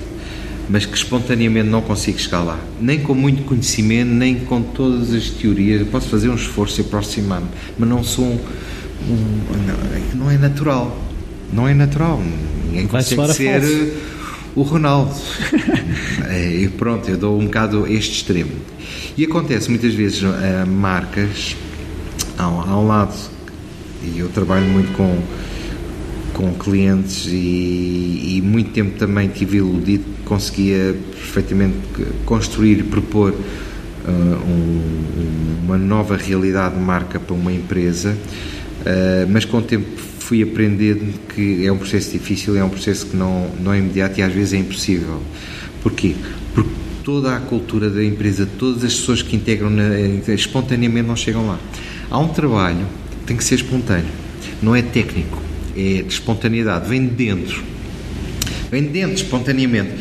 [0.70, 5.30] mas que espontaneamente não consigo chegar lá, nem com muito conhecimento, nem com todas as
[5.30, 5.82] teorias.
[5.82, 7.48] Eu posso fazer um esforço e aproximar-me,
[7.78, 8.40] mas não sou um,
[9.10, 10.98] um, não, é natural.
[11.52, 12.22] Não é natural.
[12.66, 14.12] Ninguém Vai consegue ser falso.
[14.56, 15.16] O Ronaldo.
[16.28, 18.52] É, e pronto, eu dou um bocado este extremo.
[19.18, 21.58] E acontece muitas vezes uh, marcas,
[22.38, 23.14] ao, ao lado,
[24.02, 25.20] e eu trabalho muito com,
[26.34, 31.76] com clientes e, e muito tempo também tive iludido que conseguia perfeitamente
[32.26, 39.44] construir e propor uh, um, uma nova realidade de marca para uma empresa, uh, mas
[39.44, 43.52] com o tempo fui aprendendo que é um processo difícil, é um processo que não,
[43.60, 45.22] não é imediato e às vezes é impossível.
[45.84, 46.16] Porquê?
[46.56, 46.70] Porque
[47.04, 50.00] toda a cultura da empresa, todas as pessoas que integram na,
[50.34, 51.60] espontaneamente não chegam lá.
[52.10, 52.88] Há um trabalho
[53.20, 54.08] que tem que ser espontâneo,
[54.62, 55.42] não é técnico,
[55.76, 57.62] é de espontaneidade, vem de dentro.
[58.72, 59.92] Vem de dentro, espontaneamente.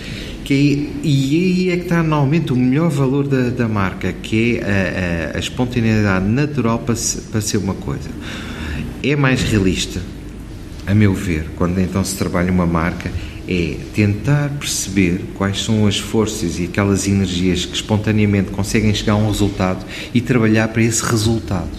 [0.44, 4.58] Que é, e aí é que está normalmente o melhor valor da, da marca, que
[4.58, 6.94] é a, a, a espontaneidade natural para,
[7.32, 8.10] para ser uma coisa.
[9.02, 10.00] É mais realista,
[10.86, 13.10] a meu ver, quando então se trabalha uma marca,
[13.48, 19.16] é tentar perceber quais são as forças e aquelas energias que espontaneamente conseguem chegar a
[19.16, 21.70] um resultado e trabalhar para esse resultado.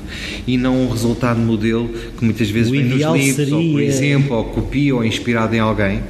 [0.46, 3.56] E não um resultado modelo que muitas vezes o vem nos livros, seria...
[3.56, 6.02] ou por exemplo, ou copia ou inspirado em alguém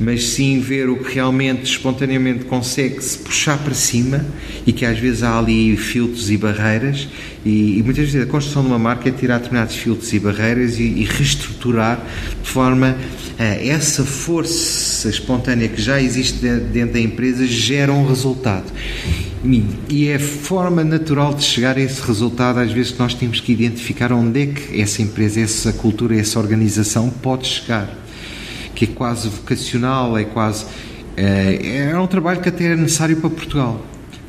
[0.00, 4.24] mas sim ver o que realmente espontaneamente consegue se puxar para cima
[4.66, 7.08] e que às vezes há ali filtros e barreiras
[7.44, 10.78] e, e muitas vezes a construção de uma marca é tirar determinados filtros e barreiras
[10.78, 12.04] e, e reestruturar
[12.42, 12.96] de forma
[13.38, 18.66] a essa força espontânea que já existe dentro da empresa gera um resultado.
[19.88, 23.40] E é a forma natural de chegar a esse resultado, às vezes, que nós temos
[23.40, 28.01] que identificar onde é que essa empresa, essa cultura, essa organização pode chegar
[28.74, 30.66] que é quase vocacional, é quase.
[31.16, 33.80] É, é um trabalho que até é necessário para Portugal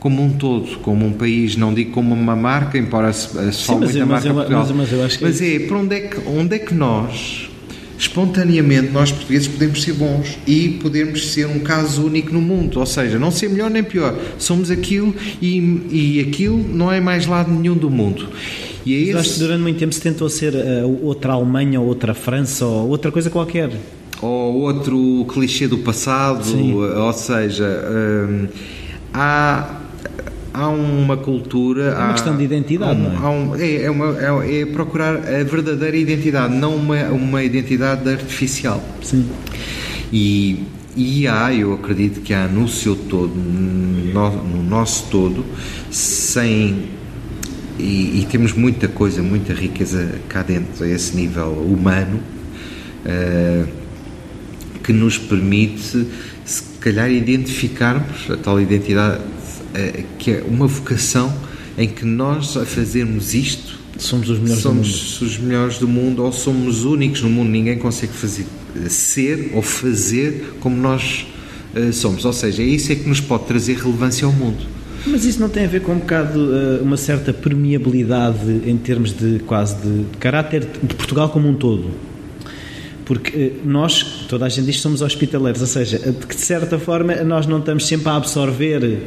[0.03, 3.29] como um todo, como um país, não digo como uma marca, embora se,
[3.65, 4.65] fale muito da marca eu, Portugal.
[4.67, 7.49] Mas, mas, eu acho que mas é, para onde é que, onde é que nós,
[7.97, 12.85] espontaneamente, nós portugueses podemos ser bons e podemos ser um caso único no mundo, ou
[12.85, 17.49] seja, não ser melhor nem pior, somos aquilo e, e aquilo não é mais lado
[17.49, 18.27] nenhum do mundo.
[18.85, 19.13] E é esse...
[19.15, 22.89] acho que durante muito tempo se tentou ser uh, outra Alemanha ou outra França ou
[22.89, 23.69] outra coisa qualquer
[24.23, 26.73] ou outro clichê do passado, Sim.
[26.73, 28.47] ou seja, hum,
[29.13, 29.79] há
[30.53, 31.85] há uma cultura.
[31.85, 33.29] É uma há, questão de identidade, um, não é?
[33.29, 38.81] Um, é, é, uma, é, é, procurar a verdadeira identidade, não uma, uma identidade artificial.
[39.01, 39.27] Sim.
[40.11, 40.63] E,
[40.95, 45.43] e há, eu acredito que há no seu todo, no, no nosso todo,
[45.89, 46.93] sem.
[47.79, 52.19] E, e, temos muita coisa, muita riqueza cá dentro, a esse nível humano.
[53.03, 53.82] Uh,
[54.83, 56.05] que nos permite,
[56.45, 59.21] se calhar, identificarmos a tal identidade,
[59.73, 61.33] eh, que é uma vocação
[61.77, 65.31] em que nós, a fazermos isto, somos os melhores somos do mundo.
[65.31, 68.45] os melhores do mundo ou somos únicos no mundo, ninguém consegue fazer,
[68.89, 71.25] ser ou fazer como nós
[71.75, 72.25] uh, somos.
[72.25, 74.65] Ou seja, é isso é que nos pode trazer relevância ao mundo.
[75.05, 79.13] Mas isso não tem a ver com um bocado uh, uma certa permeabilidade em termos
[79.13, 81.91] de quase de, caráter de Portugal como um todo?
[83.05, 87.13] Porque eh, nós, toda a gente diz que somos hospitaleiros, ou seja, de certa forma
[87.17, 88.99] nós não estamos sempre a absorver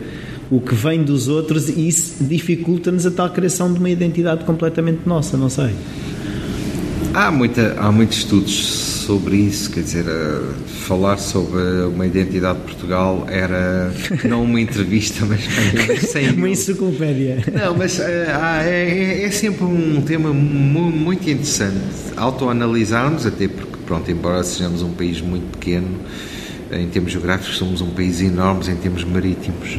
[0.49, 5.01] o que vem dos outros e isso dificulta-nos a tal criação de uma identidade completamente
[5.05, 5.71] nossa, não sei.
[7.13, 12.65] Há, muita, há muitos estudos sobre isso, quer dizer, uh, falar sobre uma identidade de
[12.65, 13.93] Portugal era
[14.29, 15.41] não uma entrevista, mas,
[16.11, 17.39] sem uma enciclopédia.
[17.53, 21.79] Não, mas uh, é, é, sempre um tema muito interessante
[22.17, 26.01] autoanalisarmos, até porque pronto, embora sejamos um país muito pequeno,
[26.73, 29.79] eh, em termos geográficos, somos um país enorme em termos marítimos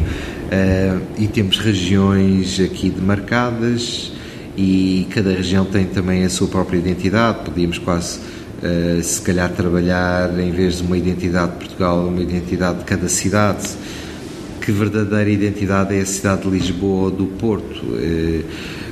[1.18, 4.14] e temos regiões aqui demarcadas
[4.58, 7.46] e cada região tem também a sua própria identidade.
[7.46, 8.20] Podíamos quase,
[8.64, 13.08] uh, se calhar, trabalhar em vez de uma identidade de Portugal, uma identidade de cada
[13.08, 13.68] cidade.
[14.62, 17.86] Que verdadeira identidade é a cidade de Lisboa ou do Porto?
[17.86, 18.44] Uh,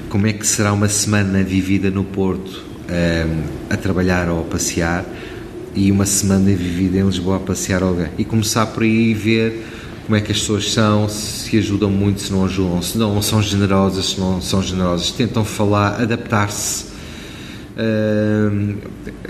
[0.10, 5.06] como é que será uma semana vivida no Porto uh, a trabalhar ou a passear
[5.76, 8.08] e uma semana vivida em Lisboa a passear alguém.
[8.18, 9.66] E começar por aí e ver
[10.06, 13.42] como é que as pessoas são, se ajudam muito, se não ajudam, se não são
[13.42, 16.95] generosas, se não são generosas, tentam falar, adaptar-se.
[17.76, 18.78] Uh,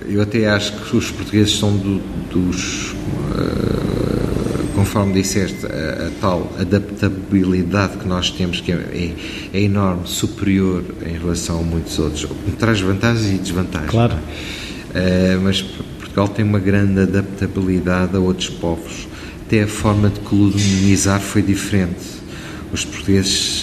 [0.08, 2.92] eu até acho que os portugueses são do, dos.
[2.92, 9.14] Uh, conforme disseste, a, a, tal adaptabilidade que nós temos, que é, é,
[9.58, 12.28] é, enorme, superior em relação a muitos outros,
[12.60, 13.90] traz vantagens e desvantagens.
[13.90, 14.14] Claro.
[14.16, 15.66] Uh, mas
[16.16, 19.08] Portugal tem uma grande adaptabilidade a outros povos.
[19.46, 22.16] Até a forma de colonizar foi diferente.
[22.72, 23.55] Os portugueses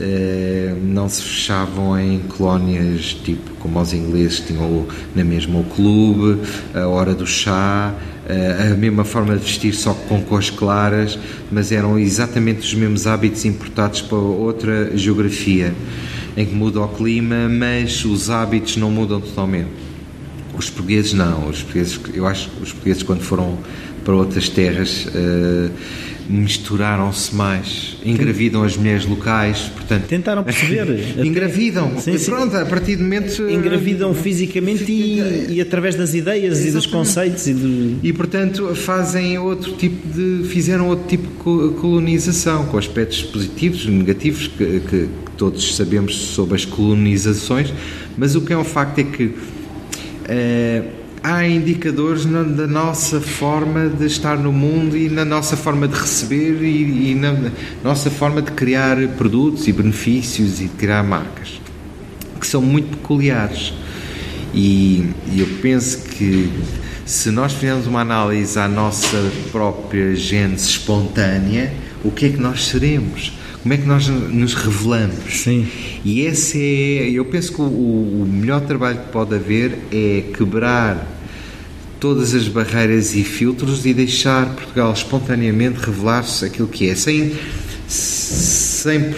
[0.00, 6.40] eh, não se fechavam em colónias tipo como os ingleses tinham na mesma o clube,
[6.74, 7.94] a hora do chá,
[8.28, 11.18] eh, a mesma forma de vestir só com cores claras,
[11.50, 15.74] mas eram exatamente os mesmos hábitos importados para outra geografia,
[16.36, 19.68] em que muda o clima, mas os hábitos não mudam totalmente.
[20.56, 23.58] Os portugueses não, os portugueses, eu acho que os portugueses quando foram
[24.04, 25.70] para outras terras uh,
[26.30, 30.06] misturaram-se mais, engravidam as mulheres locais, portanto...
[30.06, 31.18] Tentaram perceber.
[31.24, 32.30] engravidam, sim, sim.
[32.30, 33.48] pronto, a partir do momento...
[33.48, 36.68] Engravidam fisicamente e, e, através das ideias Exatamente.
[36.68, 37.98] e dos conceitos e do...
[38.02, 40.48] E portanto fazem outro tipo de...
[40.48, 46.64] fizeram outro tipo de colonização, com aspectos positivos, negativos, que, que todos sabemos sobre as
[46.64, 47.72] colonizações,
[48.16, 49.34] mas o que é um facto é que
[50.28, 50.84] é,
[51.22, 55.94] há indicadores na, da nossa forma de estar no mundo e na nossa forma de
[55.94, 57.50] receber e, e na
[57.84, 61.60] nossa forma de criar produtos e benefícios e de criar marcas
[62.40, 63.74] que são muito peculiares.
[64.54, 66.50] E, e eu penso que
[67.04, 72.66] se nós fizermos uma análise à nossa própria gênese espontânea o que é que nós
[72.66, 73.32] seremos
[73.62, 75.42] como é que nós nos revelamos.
[75.42, 75.66] Sim.
[76.04, 81.06] E esse é, eu penso que o, o melhor trabalho que pode haver é quebrar
[81.98, 87.34] todas as barreiras e filtros e deixar Portugal espontaneamente revelar-se aquilo que é, sem,
[87.86, 89.12] sem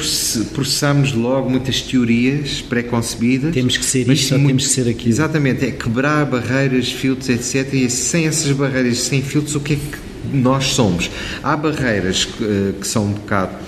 [0.53, 3.55] processarmos logo muitas teorias pré-concebidas.
[3.55, 5.11] Temos que ser isto, muito, temos que ser aquilo.
[5.11, 7.73] Exatamente, é quebrar barreiras, filtros, etc.
[7.75, 11.09] E sem essas barreiras, sem filtros, o que é que nós somos?
[11.45, 13.62] Há barreiras que, eh, que são um bocado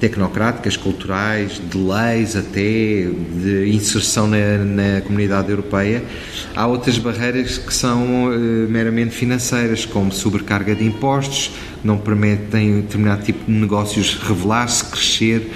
[0.00, 3.06] tecnocráticas, culturais, de leis até,
[3.40, 6.02] de inserção na, na comunidade europeia.
[6.56, 8.30] Há outras barreiras que são uh,
[8.68, 11.52] meramente financeiras, como sobrecarga de impostos,
[11.84, 15.50] não permitem determinado tipo de negócios revelar-se, crescer,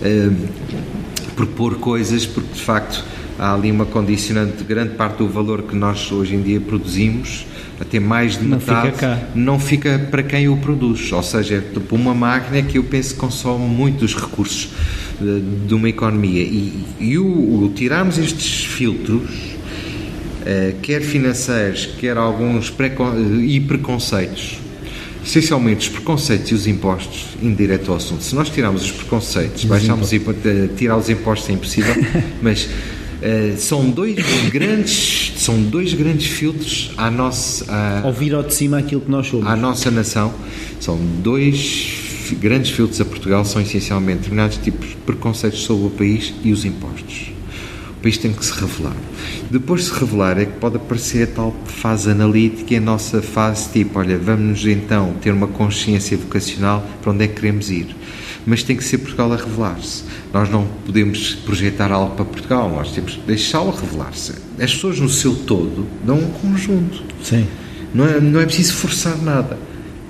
[0.00, 3.04] uh, propor coisas, porque de facto
[3.38, 7.46] há ali uma condicionante de grande parte do valor que nós hoje em dia produzimos
[7.80, 11.12] até mais de não metade, fica não fica para quem o produz.
[11.12, 14.70] Ou seja, é tipo uma máquina que eu penso que consome muito dos recursos
[15.20, 16.42] de, eh, de uma economia.
[16.42, 24.58] E, e o, o, tirarmos estes filtros, uh, quer financeiros, quer alguns eh, e preconceitos,
[25.24, 28.24] essencialmente os preconceitos e os impostos, indireto ao assunto.
[28.24, 30.10] Se nós tirarmos os preconceitos, baixarmos
[30.76, 31.94] tirar os impostos é impossível,
[32.42, 32.68] mas
[33.20, 34.16] Uh, são dois
[34.50, 39.26] grandes são dois grandes filtros à nossa à, ouvir ao de cima aquilo que nós
[39.26, 39.46] somos.
[39.46, 40.32] à nossa nação.
[40.78, 46.32] São dois grandes filtros a Portugal são essencialmente determinados tipos de preconceitos sobre o país
[46.44, 47.32] e os impostos.
[47.98, 48.96] O país tem que se revelar.
[49.50, 53.20] Depois de se revelar é que pode aparecer a tal fase analítica e a nossa
[53.20, 57.96] fase tipo olha vamos então ter uma consciência vocacional para onde é que queremos ir
[58.48, 60.04] mas tem que ser Portugal a revelar-se.
[60.32, 64.32] Nós não podemos projetar algo para Portugal, nós temos que deixá-lo revelar-se.
[64.58, 67.02] As pessoas no seu todo dão um conjunto.
[67.22, 67.46] Sim.
[67.92, 69.58] Não é, não é preciso forçar nada.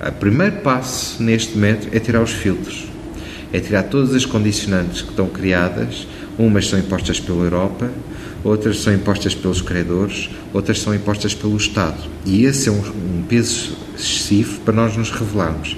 [0.01, 2.87] O primeiro passo neste método é tirar os filtros.
[3.51, 6.07] É tirar todas as condicionantes que estão criadas.
[6.37, 7.91] Umas são impostas pela Europa,
[8.41, 12.01] outras são impostas pelos credores, outras são impostas pelo Estado.
[12.25, 15.75] E esse é um, um peso excessivo para nós nos revelarmos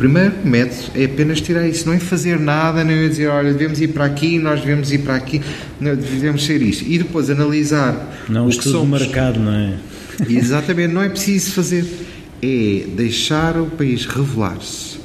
[0.00, 3.82] primeiro método é apenas tirar isso, não é fazer nada, não é dizer, olha, devemos
[3.82, 5.42] ir para aqui, nós devemos ir para aqui,
[5.78, 6.84] não, devemos ser isto.
[6.88, 8.98] E depois analisar não, o que somos.
[8.98, 9.74] do mercado, não é?
[10.26, 11.84] Exatamente, não é preciso fazer.
[12.40, 14.98] É deixar o país revelar-se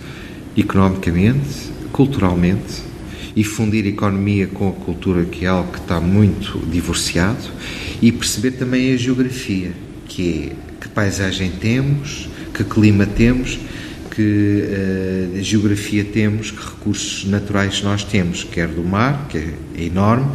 [0.56, 2.82] economicamente, culturalmente
[3.36, 7.50] e fundir a economia com a cultura, que é algo que está muito divorciado,
[8.02, 9.74] e perceber também a geografia,
[10.08, 13.60] que é que paisagem temos, que clima temos
[14.16, 14.63] que
[15.36, 20.32] uh, geografia temos, que recursos naturais nós temos, quer do mar, que é enorme,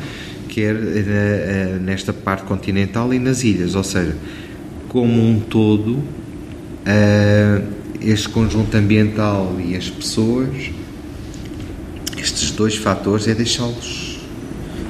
[0.48, 4.14] quer uh, uh, nesta parte continental e nas ilhas, ou seja,
[4.88, 6.02] como um todo,
[8.00, 10.70] este conjunto ambiental e as pessoas,
[12.18, 14.18] estes dois fatores é deixá-los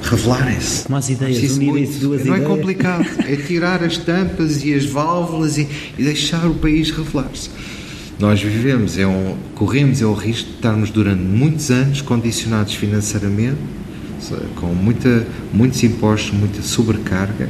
[0.01, 0.85] revelarem-se.
[0.85, 2.49] Como as ideias, unirem-se duas não ideias.
[2.49, 5.67] Não é complicado, é tirar as tampas e as válvulas e,
[5.97, 7.49] e deixar o país revelar-se.
[8.21, 13.57] Nós vivemos, é um, corremos é o risco de estarmos durante muitos anos condicionados financeiramente,
[14.57, 17.49] com muita, muitos impostos, muita sobrecarga,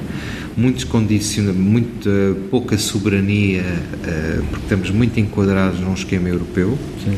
[0.56, 2.10] muitos condiciona, muita
[2.50, 6.80] pouca soberania, uh, porque estamos muito enquadrados num esquema europeu.
[7.04, 7.18] Sim.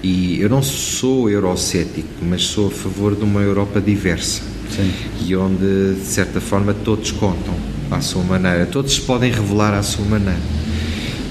[0.00, 4.42] E eu não sou eurocético, mas sou a favor de uma Europa diversa.
[4.70, 4.92] Sim.
[5.26, 7.54] E onde, de certa forma, todos contam
[7.90, 10.65] à sua maneira, todos se podem revelar à sua maneira.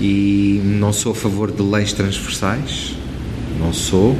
[0.01, 2.95] E não sou a favor de leis transversais,
[3.59, 4.15] não sou.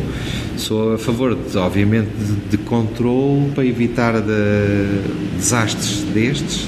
[0.58, 6.68] Sou a favor, de, obviamente, de, de controle para evitar de, desastres destes,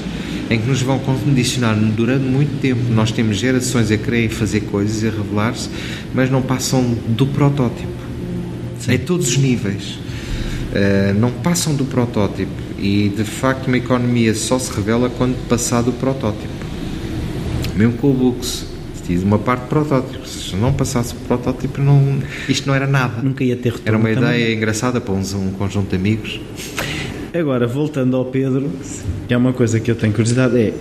[0.50, 2.80] em que nos vão condicionar durante muito tempo.
[2.92, 5.70] Nós temos gerações a querer fazer coisas e a revelar-se,
[6.14, 7.88] mas não passam do protótipo.
[8.78, 8.92] Sim.
[8.92, 9.98] Em todos os níveis.
[10.68, 12.52] Uh, não passam do protótipo.
[12.78, 16.58] E de facto, uma economia só se revela quando passar do protótipo.
[17.74, 18.67] Mesmo com o Books,
[19.08, 20.28] tive uma parte de protótipo.
[20.28, 23.22] Se não passasse o protótipo, não, isto não era nada.
[23.22, 23.88] Nunca ia ter retorno.
[23.88, 24.40] Era uma também.
[24.40, 26.38] ideia engraçada para um, um conjunto de amigos.
[27.32, 28.70] Agora, voltando ao Pedro,
[29.26, 30.74] que é uma coisa que eu tenho curiosidade, é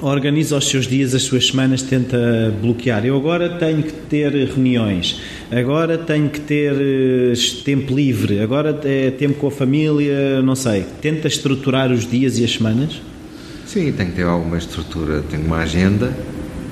[0.00, 3.04] organiza os seus dias, as suas semanas, tenta bloquear.
[3.04, 9.10] Eu agora tenho que ter reuniões, agora tenho que ter eh, tempo livre, agora é
[9.10, 10.86] tempo com a família, não sei.
[11.02, 13.02] Tenta estruturar os dias e as semanas?
[13.66, 15.22] Sim, tem que ter alguma estrutura.
[15.30, 16.16] Tenho uma agenda.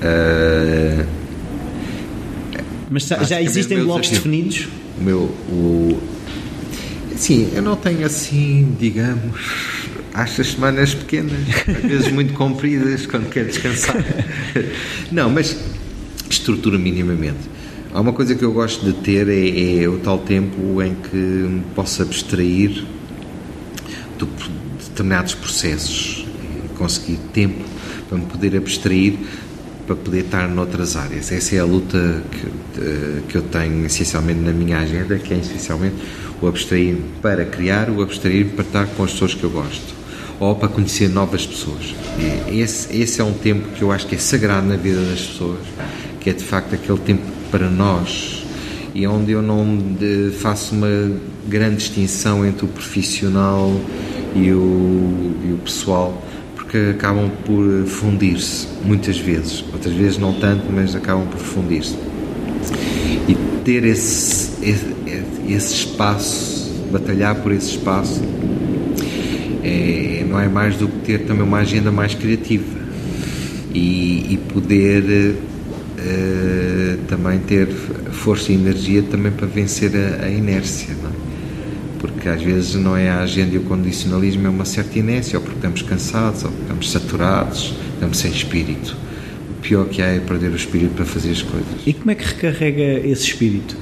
[0.01, 1.05] Uh,
[2.89, 4.67] Mas já existem blocos definidos?
[4.99, 5.19] O meu.
[5.19, 6.01] O,
[7.15, 9.79] sim, eu não tenho assim, digamos
[10.13, 14.03] Acho as semanas pequenas, às vezes muito compridas, quando quer descansar.
[15.11, 15.55] Não, mas
[16.29, 17.37] estrutura minimamente.
[17.93, 21.15] Há uma coisa que eu gosto de ter é, é o tal tempo em que
[21.15, 22.83] me posso abstrair
[24.17, 24.27] de
[24.89, 26.25] determinados processos,
[26.77, 27.63] conseguir tempo
[28.09, 29.15] para me poder abstrair
[29.89, 31.31] para poder estar noutras áreas.
[31.31, 35.95] Essa é a luta que, que eu tenho essencialmente na minha agenda, que é essencialmente
[36.39, 39.95] o abstrair para criar, o abstrair para estar com as pessoas que eu gosto
[40.39, 41.95] ou para conhecer novas pessoas.
[42.51, 45.21] E esse, esse é um tempo que eu acho que é sagrado na vida das
[45.21, 45.59] pessoas,
[46.19, 48.45] que é de facto aquele tempo para nós
[48.93, 49.65] e onde eu não
[50.39, 50.87] faço uma
[51.47, 53.71] grande distinção entre o profissional
[54.35, 56.23] e o, e o pessoal,
[56.69, 61.95] porque acabam por fundir-se muitas vezes, outras vezes não tanto, mas acabam por fundir-se.
[63.27, 64.85] E ter esse, esse,
[65.47, 68.21] esse espaço, batalhar por esse espaço,
[69.63, 72.77] é, não é mais do que ter também uma agenda mais criativa
[73.73, 75.33] e, e poder
[75.97, 77.67] uh, também ter
[78.11, 81.08] força e energia também para vencer a, a inércia, não é?
[82.19, 85.41] Porque às vezes não é a agenda e o condicionalismo, é uma certa inércia, ou
[85.41, 88.97] porque estamos cansados, ou porque estamos saturados, estamos sem espírito.
[89.51, 91.65] O pior que há é perder o espírito para fazer as coisas.
[91.85, 93.77] E como é que recarrega esse espírito?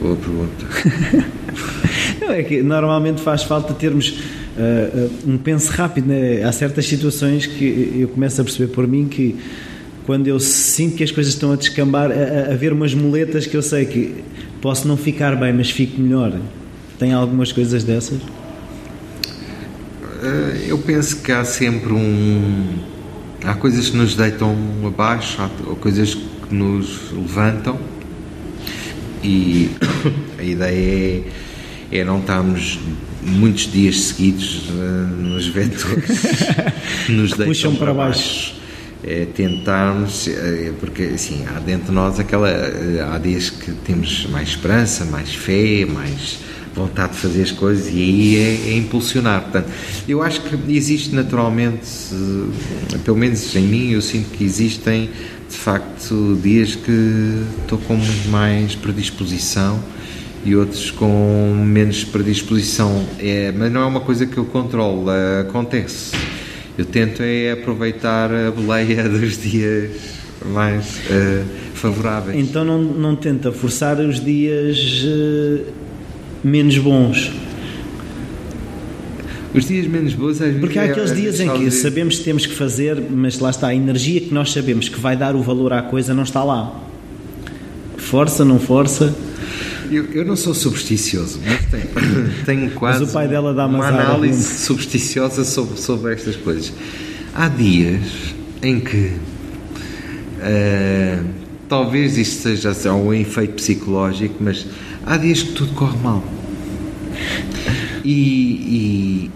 [0.00, 0.66] Boa pergunta.
[2.22, 6.06] Não, é que normalmente faz falta termos uh, um penso rápido.
[6.06, 6.42] Né?
[6.42, 9.36] Há certas situações que eu começo a perceber por mim que
[10.06, 13.54] quando eu sinto que as coisas estão a descambar, a, a ver umas muletas que
[13.56, 14.24] eu sei que
[14.60, 16.32] posso não ficar bem, mas fico melhor.
[16.98, 18.20] Tem algumas coisas dessas?
[20.22, 22.78] Eh, eu penso que há sempre um.
[23.44, 27.78] Há coisas que nos deitam abaixo, há coisas que nos levantam,
[29.22, 29.70] e
[30.38, 31.24] a ideia
[31.92, 32.78] é é não estarmos
[33.22, 34.82] muitos dias seguidos uh,
[35.20, 36.20] nos vetores
[37.08, 38.20] nos puxam para, para baixo.
[38.20, 38.65] baixo.
[39.06, 42.50] É tentarmos, é, porque assim, há dentro de nós aquela.
[42.50, 46.40] Eh, há dias que temos mais esperança, mais fé, mais
[46.76, 49.42] vontade de fazer as coisas e aí é, é impulsionar.
[49.42, 49.70] Portanto,
[50.06, 51.86] eu acho que existe naturalmente,
[53.04, 55.08] pelo menos em mim, eu sinto que existem
[55.48, 59.82] de facto dias que estou com muito mais predisposição
[60.44, 63.04] e outros com menos predisposição.
[63.18, 65.06] É, mas não é uma coisa que eu controlo,
[65.40, 66.12] acontece.
[66.78, 69.90] Eu tento é aproveitar a boleia dos dias
[70.44, 72.38] mais uh, favoráveis.
[72.38, 75.64] Então não, não tenta forçar os dias uh,
[76.44, 77.32] menos bons.
[79.54, 80.60] Os dias menos bons às vezes.
[80.60, 83.48] Porque há é aqueles é, dias em que sabemos que temos que fazer, mas lá
[83.48, 86.44] está, a energia que nós sabemos que vai dar o valor à coisa não está
[86.44, 86.82] lá.
[87.96, 89.14] Força, não força.
[89.90, 91.86] Eu, eu, não sou supersticioso, mas tenho,
[92.44, 96.72] tenho quase mas o pai dela dá uma análise supersticiosa sobre, sobre estas coisas.
[97.34, 99.12] Há dias em que
[100.38, 101.24] uh,
[101.68, 104.66] talvez isto seja um efeito psicológico, mas
[105.04, 106.24] há dias que tudo corre mal.
[108.04, 109.30] E,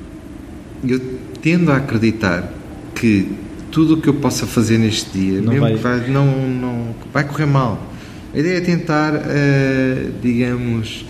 [0.84, 1.00] e eu
[1.42, 2.52] tendo a acreditar
[2.94, 3.28] que
[3.70, 6.94] tudo o que eu possa fazer neste dia, Não mesmo vai- que vai, não, não,
[7.12, 7.89] vai correr mal.
[8.34, 11.04] A ideia é tentar, eh, digamos,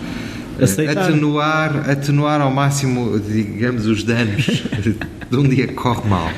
[0.59, 0.97] eh, Aceitar.
[1.05, 4.45] atenuar, atenuar ao máximo, digamos, os danos
[5.29, 6.29] de um dia que corre mal.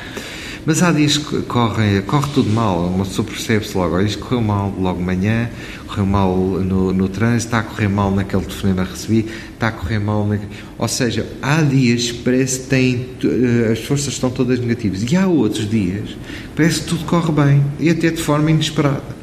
[0.66, 4.40] Mas há dias que corre, corre tudo mal, uma pessoa percebe-se logo, olha, isto correu
[4.40, 5.50] mal logo de manhã,
[5.86, 9.72] correu mal no, no trânsito, está a correr mal naquele telefonema que recebi, está a
[9.72, 10.26] correr mal...
[10.26, 15.02] naquele- Ou seja, há dias que parece que têm, eh, as forças estão todas negativas
[15.02, 16.16] e há outros dias que
[16.56, 19.13] parece que tudo corre bem e até de forma inesperada.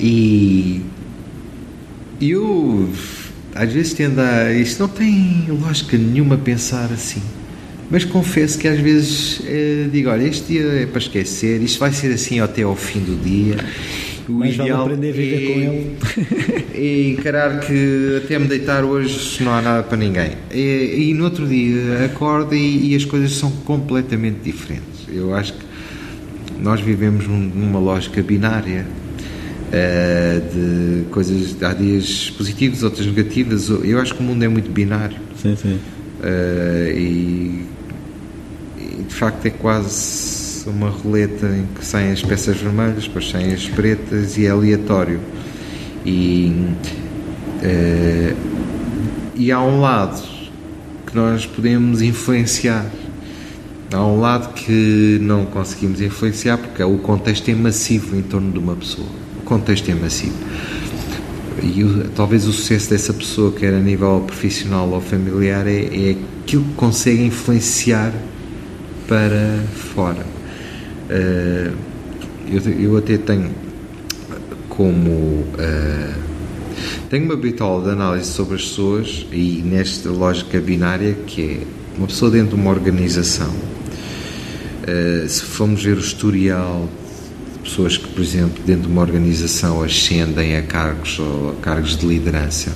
[0.00, 0.80] E
[2.20, 2.88] eu
[3.54, 4.52] às vezes tendo a.
[4.52, 7.22] Isto não tem lógica nenhuma pensar assim.
[7.90, 11.90] Mas confesso que às vezes eh, digo, olha, este dia é para esquecer, isto vai
[11.92, 13.56] ser assim até ao fim do dia.
[14.28, 15.96] O Mas vale aprender a viver com ele.
[16.72, 20.30] E encarar que até me deitar hoje não há nada para ninguém.
[20.54, 25.08] E, e no outro dia acordo e, e as coisas são completamente diferentes.
[25.12, 25.64] Eu acho que
[26.62, 28.86] nós vivemos num- numa lógica binária
[30.52, 33.68] de coisas, há dias positivos, outras negativas.
[33.68, 35.78] Eu acho que o mundo é muito binário Sim, sim.
[36.22, 37.64] eh, e,
[38.78, 43.52] e, de facto é quase uma roleta em que saem as peças vermelhas, depois saem
[43.52, 45.20] as pretas e é aleatório.
[46.04, 46.52] E,
[47.62, 48.34] eh,
[49.36, 50.22] e há um lado
[51.06, 52.86] que nós podemos influenciar.
[53.92, 58.58] Há um lado que não conseguimos influenciar porque o contexto é massivo em torno de
[58.58, 59.19] uma pessoa.
[59.50, 60.32] Contexto é massivo.
[61.60, 66.16] E o- talvez o sucesso dessa pessoa, quer a nível profissional ou familiar, é, é
[66.44, 68.12] aquilo que consegue influenciar
[69.08, 69.60] para
[69.92, 70.24] fora.
[71.10, 71.72] Eh,
[72.48, 73.50] eu, eu até tenho
[74.68, 75.44] como.
[75.58, 76.14] eh,
[77.10, 82.06] tenho uma bitola de análise sobre as pessoas e nesta lógica binária que é uma
[82.06, 83.52] pessoa dentro de uma organização.
[84.86, 86.88] eh, se formos ver o historial
[87.70, 92.04] pessoas que, por exemplo, dentro de uma organização ascendem a cargos ou a cargos de
[92.04, 92.72] liderança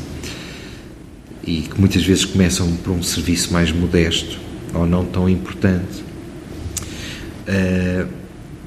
[1.45, 4.39] e que muitas vezes começam por um serviço mais modesto
[4.73, 6.05] ou não tão importante.
[7.47, 8.07] Eh,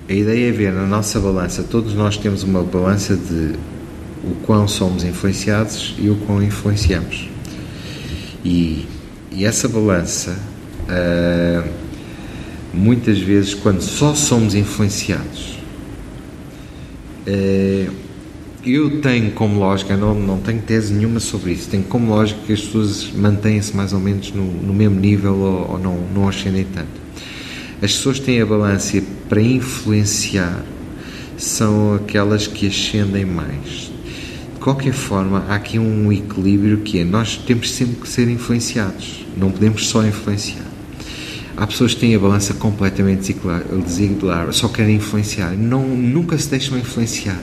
[0.09, 3.53] a ideia é ver na nossa balança, todos nós temos uma balança de
[4.23, 7.30] o quão somos influenciados e o quão influenciamos.
[8.43, 8.86] E,
[9.32, 10.38] e essa balança,
[10.89, 11.63] eh,
[12.73, 15.56] muitas vezes, quando só somos influenciados,
[17.28, 17.89] eh,
[18.65, 22.53] eu tenho como lógica, não, não tenho tese nenhuma sobre isso, tenho como lógica que
[22.53, 26.65] as pessoas mantêm-se mais ou menos no, no mesmo nível ou, ou não, não ascendem
[26.73, 27.07] tanto.
[27.82, 30.63] As pessoas que têm a balança para influenciar
[31.38, 33.91] são aquelas que ascendem mais.
[34.53, 39.25] De qualquer forma, há aqui um equilíbrio que é nós temos sempre que ser influenciados,
[39.38, 40.66] não podemos só influenciar.
[41.57, 43.33] Há pessoas que têm a balança completamente
[43.83, 47.39] desequilibrada, só querem influenciar, não, nunca se deixam influenciar.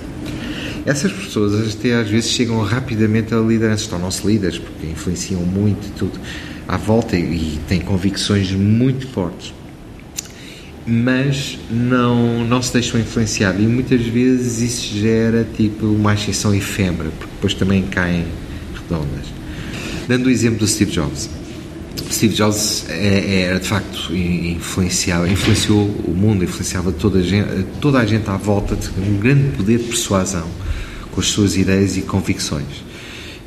[0.87, 6.21] Essas pessoas até às vezes chegam rapidamente à liderança, tornam-se líderes porque influenciam muito tudo
[6.69, 9.53] à volta e têm convicções muito fortes
[10.87, 17.11] mas não, não se deixam influenciar e muitas vezes isso gera tipo uma ascensão efêmera,
[17.19, 18.27] porque depois também caem
[18.75, 19.27] redondas.
[20.07, 21.31] Dando o exemplo do Steve Jobs.
[22.11, 27.49] Steve Jobs é- era de facto influenciava, influenciou o mundo, influenciava toda a gente,
[27.81, 30.47] toda a gente à volta de um grande poder de persuasão
[31.11, 32.85] com as suas ideias e convicções.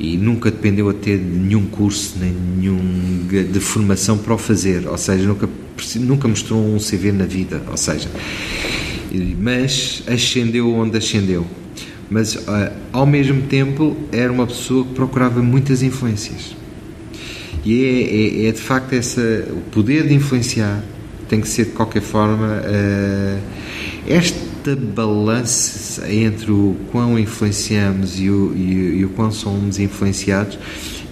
[0.00, 4.96] E nunca dependeu até de nenhum curso, nem nenhum de formação para o fazer, ou
[4.96, 5.48] seja, nunca,
[5.96, 8.08] nunca mostrou um CV na vida, ou seja,
[9.40, 11.44] mas ascendeu onde ascendeu.
[12.10, 16.57] Mas ah, ao mesmo tempo era uma pessoa que procurava muitas influências.
[17.68, 19.20] E é, é, é de facto essa,
[19.50, 20.82] o poder de influenciar
[21.28, 23.38] tem que ser de qualquer forma uh,
[24.06, 30.58] esta balança entre o quão influenciamos e o, e, e o quão somos influenciados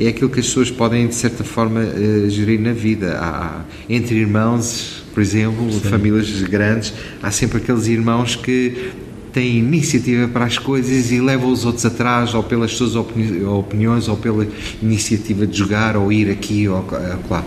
[0.00, 3.18] é aquilo que as pessoas podem de certa forma uh, gerir na vida.
[3.20, 5.80] Há, entre irmãos, por exemplo, Sim.
[5.80, 8.92] famílias grandes, há sempre aqueles irmãos que
[9.36, 14.08] têm iniciativa para as coisas e levam os outros atrás, ou pelas suas opini opiniões,
[14.08, 14.48] ou pela
[14.80, 16.82] iniciativa de jogar, ou ir aqui, ou
[17.28, 17.44] lá,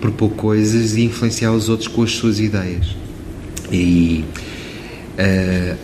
[0.00, 2.96] propor coisas e influenciar os outros com as suas ideias.
[3.70, 4.24] E,
[5.20, 5.78] uh,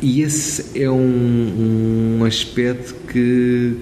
[0.00, 3.76] e esse é um, um aspecto que,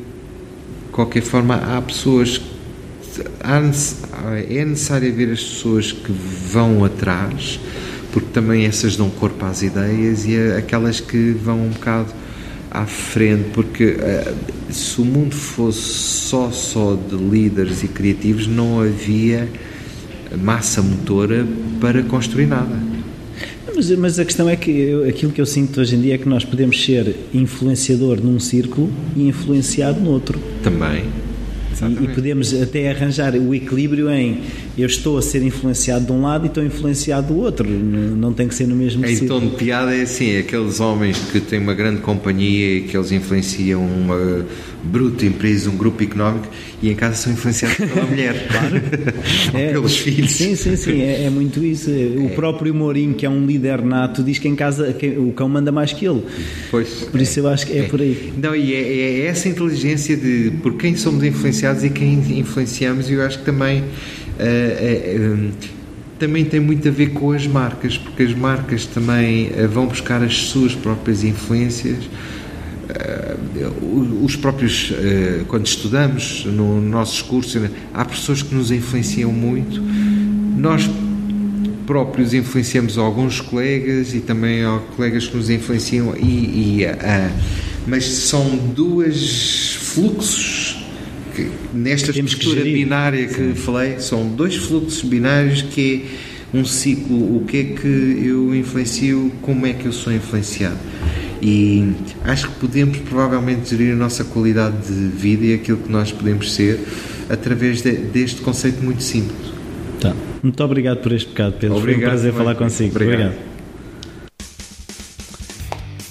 [0.87, 2.41] de qualquer forma, há pessoas.
[3.41, 3.61] Há,
[4.49, 7.61] é necessário ver as pessoas que vão atrás
[8.13, 12.13] porque também essas dão corpo às ideias e aquelas que vão um bocado
[12.71, 18.81] à frente, porque uh, se o mundo fosse só só de líderes e criativos, não
[18.81, 19.49] havia
[20.41, 21.47] massa motora
[21.81, 22.93] para construir nada.
[23.75, 26.19] Mas, mas, a questão é que eu, aquilo que eu sinto hoje em dia é
[26.19, 30.39] que nós podemos ser influenciador num círculo e influenciado no outro.
[30.63, 31.05] Também.
[31.81, 34.41] E, e, podemos até arranjar o equilíbrio em
[34.77, 38.49] eu estou a ser influenciado de um lado e estou influenciado do outro, não tem
[38.49, 41.75] que ser no mesmo Em tom de piada é assim, aqueles homens que têm uma
[41.75, 44.47] grande companhia e que eles influenciam uma
[44.83, 46.49] bruta empresa, um grupo económico
[46.83, 48.77] e em casa são influenciados pela mulher, claro.
[49.55, 50.33] é, pelos filhos.
[50.33, 51.91] Sim, sim, sim, é, é muito isso.
[51.91, 52.29] O é.
[52.35, 55.71] próprio Mourinho, que é um líder nato, diz que em casa que o cão manda
[55.71, 56.23] mais que ele.
[56.71, 56.89] Pois.
[57.11, 57.83] Por isso eu acho que é, é.
[57.85, 58.33] por aí.
[58.37, 63.15] Não, e é, é, essa inteligência de por quem somos influenciados e quem influenciamos, e
[63.15, 63.83] eu acho que também.
[63.83, 65.83] Uh, uh,
[66.19, 70.37] também tem muito a ver com as marcas, porque as marcas também vão buscar as
[70.37, 71.97] suas próprias influências
[74.23, 77.61] os próprios, uh, quando estudamos no nossos cursos,
[77.93, 79.81] há pessoas que nos influenciam muito.
[80.57, 80.89] Nós
[81.87, 87.33] próprios influenciamos alguns colegas e também há colegas que nos influenciam, e, e uh,
[87.87, 90.85] mas são dois fluxos
[91.35, 93.55] que, nesta estrutura binária que Sim.
[93.55, 96.05] falei, são dois fluxos binários que
[96.55, 100.79] é um ciclo, o que é que eu influencio, como é que eu sou influenciado.
[101.45, 101.93] E
[102.23, 106.53] acho que podemos provavelmente gerir a nossa qualidade de vida e aquilo que nós podemos
[106.53, 106.79] ser
[107.29, 109.51] através de, deste conceito muito simples.
[110.01, 110.15] Tá.
[110.41, 111.79] Muito obrigado por este bocado, Pedro.
[111.79, 112.95] Obrigado, Foi um prazer falar consigo.
[112.95, 113.33] Obrigado.
[113.33, 113.53] obrigado.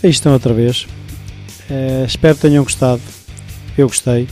[0.03, 0.85] Aí estão outra vez.
[1.69, 3.01] Uh, espero que tenham gostado.
[3.77, 4.27] Eu gostei.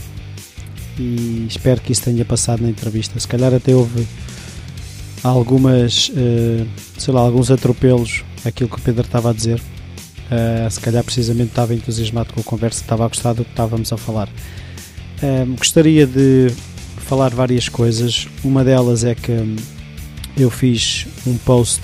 [0.98, 3.18] E espero que isso tenha passado na entrevista.
[3.18, 4.06] Se calhar até houve
[5.22, 6.66] algumas, uh,
[6.98, 9.60] sei lá, alguns atropelos aquilo que o Pedro estava a dizer
[10.30, 13.92] Uh, se calhar precisamente estava entusiasmado com a conversa, estava a gostar do que estávamos
[13.92, 14.28] a falar.
[14.28, 16.52] Uh, gostaria de
[16.98, 18.28] falar várias coisas.
[18.44, 19.32] Uma delas é que
[20.36, 21.82] eu fiz um post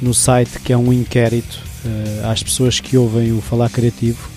[0.00, 4.30] no site que é um inquérito uh, às pessoas que ouvem o Falar Criativo.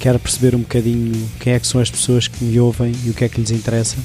[0.00, 3.14] Quero perceber um bocadinho quem é que são as pessoas que me ouvem e o
[3.14, 3.96] que é que lhes interessa.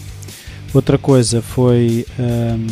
[0.73, 2.67] Outra coisa foi um,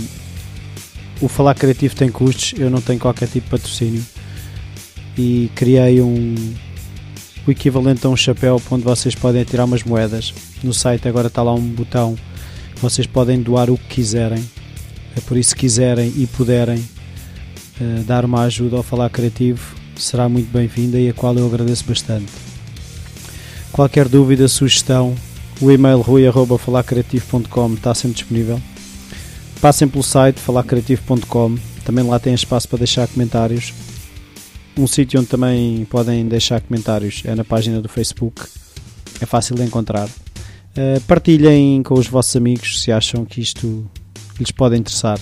[1.21, 4.05] o Falar Criativo tem custos, eu não tenho qualquer tipo de patrocínio
[5.19, 6.33] e criei um
[7.45, 10.33] o equivalente a um chapéu onde vocês podem tirar umas moedas.
[10.63, 12.17] No site agora está lá um botão
[12.81, 14.43] vocês podem doar o que quiserem.
[15.15, 20.29] É por isso, se quiserem e puderem uh, dar uma ajuda ao Falar Criativo, será
[20.29, 22.31] muito bem-vinda e a qual eu agradeço bastante.
[23.71, 25.13] Qualquer dúvida, sugestão,
[25.61, 28.61] o e-mail rui.falarcreativo.com está sempre disponível.
[29.59, 33.73] Passem pelo site falarcreativo.com, também lá tem espaço para deixar comentários
[34.79, 38.41] um sítio onde também podem deixar comentários é na página do Facebook,
[39.19, 40.07] é fácil de encontrar.
[40.07, 43.85] Uh, partilhem com os vossos amigos se acham que isto
[44.39, 45.19] lhes pode interessar.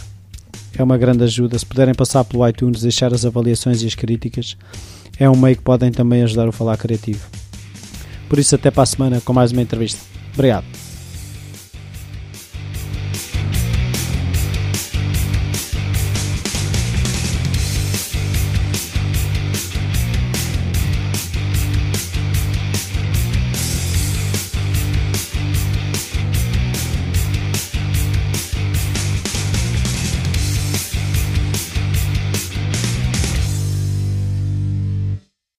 [0.77, 1.57] É uma grande ajuda.
[1.57, 4.55] Se puderem passar pelo iTunes, deixar as avaliações e as críticas,
[5.19, 7.25] é um meio que podem também ajudar o Falar Criativo.
[8.29, 10.01] Por isso, até para a semana com mais uma entrevista.
[10.35, 10.86] Obrigado.